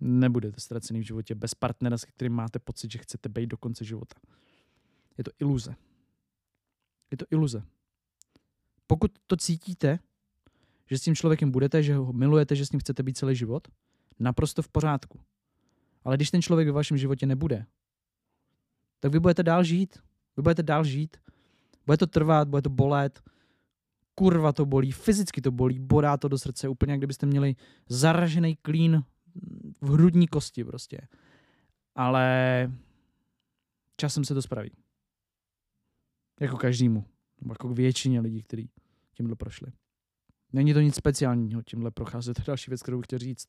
nebudete 0.01 0.59
ztracený 0.59 0.99
v 0.99 1.03
životě 1.03 1.35
bez 1.35 1.55
partnera, 1.55 1.97
s 1.97 2.05
kterým 2.05 2.33
máte 2.33 2.59
pocit, 2.59 2.91
že 2.91 2.99
chcete 2.99 3.29
být 3.29 3.47
do 3.47 3.57
konce 3.57 3.85
života. 3.85 4.15
Je 5.17 5.23
to 5.23 5.31
iluze. 5.39 5.75
Je 7.11 7.17
to 7.17 7.25
iluze. 7.31 7.63
Pokud 8.87 9.11
to 9.27 9.37
cítíte, 9.37 9.99
že 10.89 10.97
s 10.97 11.01
tím 11.01 11.15
člověkem 11.15 11.51
budete, 11.51 11.83
že 11.83 11.95
ho 11.95 12.13
milujete, 12.13 12.55
že 12.55 12.65
s 12.65 12.71
ním 12.71 12.79
chcete 12.79 13.03
být 13.03 13.17
celý 13.17 13.35
život, 13.35 13.67
naprosto 14.19 14.61
v 14.61 14.67
pořádku. 14.67 15.19
Ale 16.03 16.15
když 16.15 16.31
ten 16.31 16.41
člověk 16.41 16.67
ve 16.67 16.71
vašem 16.71 16.97
životě 16.97 17.25
nebude, 17.25 17.65
tak 18.99 19.11
vy 19.11 19.19
budete 19.19 19.43
dál 19.43 19.63
žít. 19.63 19.99
Vy 20.37 20.43
budete 20.43 20.63
dál 20.63 20.83
žít. 20.83 21.17
Bude 21.85 21.97
to 21.97 22.07
trvat, 22.07 22.47
bude 22.47 22.61
to 22.61 22.69
bolet. 22.69 23.21
Kurva 24.15 24.51
to 24.53 24.65
bolí, 24.65 24.91
fyzicky 24.91 25.41
to 25.41 25.51
bolí, 25.51 25.79
bodá 25.79 26.17
to 26.17 26.27
do 26.27 26.37
srdce, 26.37 26.69
úplně 26.69 26.91
jak 26.91 26.99
kdybyste 26.99 27.25
měli 27.25 27.55
zaražený 27.89 28.55
klín 28.55 29.03
v 29.81 29.93
hrudní 29.93 30.27
kosti 30.27 30.63
prostě. 30.63 31.07
Ale 31.95 32.71
časem 33.97 34.25
se 34.25 34.33
to 34.33 34.41
spraví. 34.41 34.71
Jako 36.39 36.57
každému. 36.57 37.05
Nebo 37.41 37.53
jako 37.53 37.69
k 37.69 37.77
většině 37.77 38.19
lidí, 38.19 38.43
kteří 38.43 38.69
tímhle 39.13 39.35
prošli. 39.35 39.71
Není 40.53 40.73
to 40.73 40.81
nic 40.81 40.95
speciálního 40.95 41.61
tímhle 41.61 41.91
procházet. 41.91 42.33
To 42.33 42.41
je 42.41 42.45
další 42.45 42.71
věc, 42.71 42.81
kterou 42.81 42.97
bych 42.97 43.05
chtěl 43.05 43.19
říct. 43.19 43.47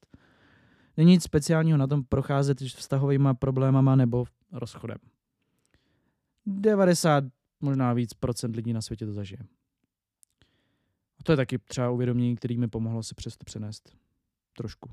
Není 1.01 1.13
nic 1.13 1.23
speciálního 1.23 1.79
na 1.79 1.87
tom 1.87 2.05
procházet 2.05 2.61
vztahovými 2.61 3.29
problémama 3.39 3.97
nebo 3.97 4.25
rozchodem. 4.53 4.99
90, 6.47 7.25
možná 7.61 7.93
víc 7.93 8.15
procent 8.15 8.57
lidí 8.57 8.73
na 8.73 8.83
světě 8.83 9.07
to 9.07 9.13
zažije. 9.13 9.39
A 11.19 11.23
to 11.23 11.33
je 11.33 11.37
taky 11.37 11.59
třeba 11.59 11.91
uvědomění, 11.91 12.37
který 12.37 12.59
mi 12.59 12.69
pomohlo 12.69 13.03
si 13.03 13.15
přesto 13.15 13.45
přenést. 13.45 13.97
Trošku. 14.57 14.91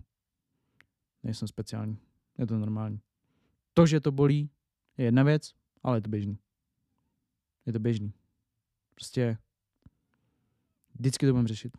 Nejsem 1.24 1.48
speciální. 1.48 1.98
Je 2.38 2.48
to 2.48 2.58
normální. 2.58 3.02
To, 3.74 3.86
že 3.86 4.00
to 4.00 4.12
bolí, 4.12 4.50
je 4.98 5.06
jedna 5.06 5.24
věc, 5.24 5.54
ale 5.84 5.98
je 5.98 6.02
to 6.02 6.10
běžný. 6.10 6.38
Je 7.66 7.74
to 7.74 7.80
běžný. 7.80 8.14
Prostě 8.96 9.38
vždycky 10.96 11.26
to 11.26 11.32
budeme 11.32 11.48
řešit. 11.48 11.78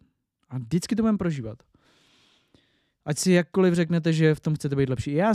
A 0.49 0.59
vždycky 0.59 0.97
to 0.97 1.03
budeme 1.03 1.19
prožívat. 1.19 1.63
Ať 3.09 3.19
si 3.19 3.33
jakkoliv 3.33 3.75
řeknete, 3.75 4.13
že 4.13 4.35
v 4.35 4.41
tom 4.41 4.55
chcete 4.55 4.77
být 4.77 4.89
lepší. 4.89 5.13
Já 5.13 5.35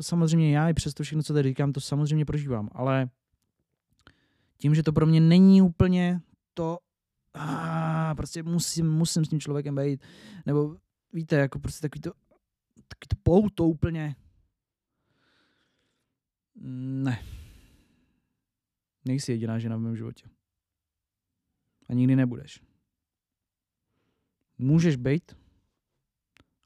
samozřejmě, 0.00 0.56
já 0.56 0.68
i 0.68 0.74
přes 0.74 0.94
to 0.94 1.02
všechno, 1.02 1.22
co 1.22 1.32
tady 1.34 1.48
říkám, 1.48 1.72
to 1.72 1.80
samozřejmě 1.80 2.24
prožívám, 2.24 2.68
ale 2.72 3.10
tím, 4.58 4.74
že 4.74 4.82
to 4.82 4.92
pro 4.92 5.06
mě 5.06 5.20
není 5.20 5.62
úplně 5.62 6.20
to, 6.54 6.78
a 7.34 8.14
prostě 8.14 8.42
musím, 8.42 8.90
musím 8.90 9.24
s 9.24 9.28
tím 9.28 9.40
člověkem 9.40 9.76
být, 9.76 10.02
nebo 10.46 10.76
víte, 11.12 11.36
jako 11.36 11.58
prostě 11.58 11.88
takový 11.88 12.00
to, 12.00 12.12
takový 12.74 13.08
to 13.08 13.16
pouto 13.22 13.64
úplně. 13.64 14.16
Ne. 17.04 17.22
Nejsi 19.04 19.32
jediná 19.32 19.58
žena 19.58 19.76
v 19.76 19.80
mém 19.80 19.96
životě. 19.96 20.28
A 21.88 21.94
nikdy 21.94 22.16
nebudeš. 22.16 22.62
Můžeš 24.58 24.96
být, 24.96 25.36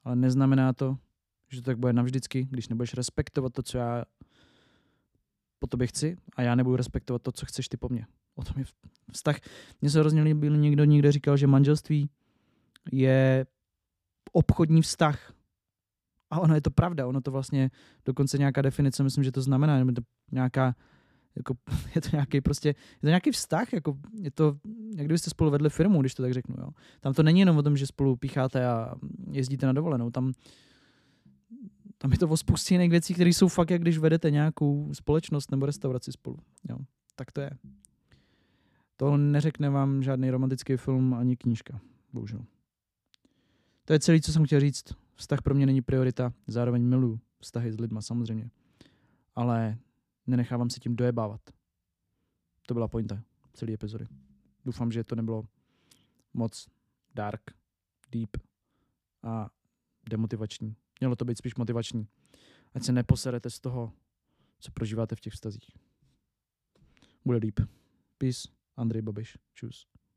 ale 0.03 0.15
neznamená 0.15 0.73
to, 0.73 0.97
že 1.49 1.61
to 1.61 1.65
tak 1.65 1.77
bude 1.77 1.93
navždycky, 1.93 2.47
když 2.51 2.67
nebudeš 2.67 2.93
respektovat 2.93 3.53
to, 3.53 3.63
co 3.63 3.77
já 3.77 4.03
po 5.59 5.67
tobě 5.67 5.87
chci 5.87 6.17
a 6.35 6.41
já 6.41 6.55
nebudu 6.55 6.75
respektovat 6.75 7.21
to, 7.21 7.31
co 7.31 7.45
chceš 7.45 7.69
ty 7.69 7.77
po 7.77 7.89
mně. 7.89 8.05
O 8.35 8.43
tom 8.43 8.55
je 8.57 8.65
vztah. 9.11 9.35
Mně 9.81 9.89
se 9.89 9.99
hrozně 9.99 10.23
líbil, 10.23 10.57
někdo 10.57 10.83
někde 10.83 11.11
říkal, 11.11 11.37
že 11.37 11.47
manželství 11.47 12.09
je 12.91 13.45
obchodní 14.31 14.81
vztah. 14.81 15.33
A 16.29 16.39
ono 16.39 16.55
je 16.55 16.61
to 16.61 16.71
pravda, 16.71 17.07
ono 17.07 17.21
to 17.21 17.31
vlastně 17.31 17.71
dokonce 18.05 18.37
nějaká 18.37 18.61
definice, 18.61 19.03
myslím, 19.03 19.23
že 19.23 19.31
to 19.31 19.41
znamená, 19.41 19.77
nebo 19.77 19.91
to 19.91 20.01
nějaká, 20.31 20.75
jako, 21.35 21.53
je 21.95 22.01
to 22.01 22.09
nějaký 22.11 22.41
prostě, 22.41 22.69
je 22.69 23.01
to 23.01 23.07
nějaký 23.07 23.31
vztah, 23.31 23.73
jako 23.73 23.97
je 24.21 24.31
to, 24.31 24.57
jak 24.95 25.05
kdybyste 25.05 25.29
spolu 25.29 25.51
vedli 25.51 25.69
firmu, 25.69 26.01
když 26.01 26.13
to 26.13 26.23
tak 26.23 26.33
řeknu, 26.33 26.55
jo. 26.59 26.69
Tam 26.99 27.13
to 27.13 27.23
není 27.23 27.39
jenom 27.39 27.57
o 27.57 27.63
tom, 27.63 27.77
že 27.77 27.87
spolu 27.87 28.15
pícháte 28.15 28.65
a 28.65 28.95
jezdíte 29.31 29.65
na 29.65 29.73
dovolenou, 29.73 30.11
tam 30.11 30.33
tam 31.97 32.11
je 32.11 32.17
to 32.17 32.29
o 32.29 32.37
spoustě 32.37 32.73
jiných 32.73 32.89
věcí, 32.89 33.13
které 33.13 33.29
jsou 33.29 33.47
fakt, 33.47 33.69
jak 33.69 33.81
když 33.81 33.97
vedete 33.97 34.31
nějakou 34.31 34.93
společnost 34.93 35.51
nebo 35.51 35.65
restauraci 35.65 36.11
spolu. 36.11 36.37
Jo. 36.69 36.77
Tak 37.15 37.31
to 37.31 37.41
je. 37.41 37.49
To 38.97 39.17
neřekne 39.17 39.69
vám 39.69 40.03
žádný 40.03 40.29
romantický 40.29 40.77
film 40.77 41.13
ani 41.13 41.37
knížka, 41.37 41.79
bohužel. 42.13 42.45
To 43.85 43.93
je 43.93 43.99
celé, 43.99 44.19
co 44.19 44.33
jsem 44.33 44.45
chtěl 44.45 44.59
říct. 44.59 44.83
Vztah 45.15 45.41
pro 45.41 45.55
mě 45.55 45.65
není 45.65 45.81
priorita, 45.81 46.33
zároveň 46.47 46.83
miluju 46.83 47.19
vztahy 47.39 47.71
s 47.71 47.79
lidma, 47.79 48.01
samozřejmě. 48.01 48.49
ale 49.35 49.77
nenechávám 50.27 50.69
se 50.69 50.79
tím 50.79 50.95
dojebávat. 50.95 51.41
To 52.67 52.73
byla 52.73 52.87
pointa 52.87 53.23
celé 53.53 53.73
epizody. 53.73 54.07
Doufám, 54.65 54.91
že 54.91 55.03
to 55.03 55.15
nebylo 55.15 55.47
moc 56.33 56.69
dark, 57.15 57.41
deep 58.11 58.37
a 59.23 59.49
demotivační. 60.09 60.75
Mělo 60.99 61.15
to 61.15 61.25
být 61.25 61.37
spíš 61.37 61.55
motivační. 61.55 62.07
Ať 62.73 62.83
se 62.83 62.91
neposerete 62.91 63.49
z 63.49 63.59
toho, 63.59 63.93
co 64.59 64.71
prožíváte 64.71 65.15
v 65.15 65.19
těch 65.19 65.33
vztazích. 65.33 65.71
Bude 67.25 67.37
líp. 67.37 67.59
Peace. 68.17 68.49
Andrej 68.77 69.01
Babiš. 69.01 69.37
Čus. 69.53 69.87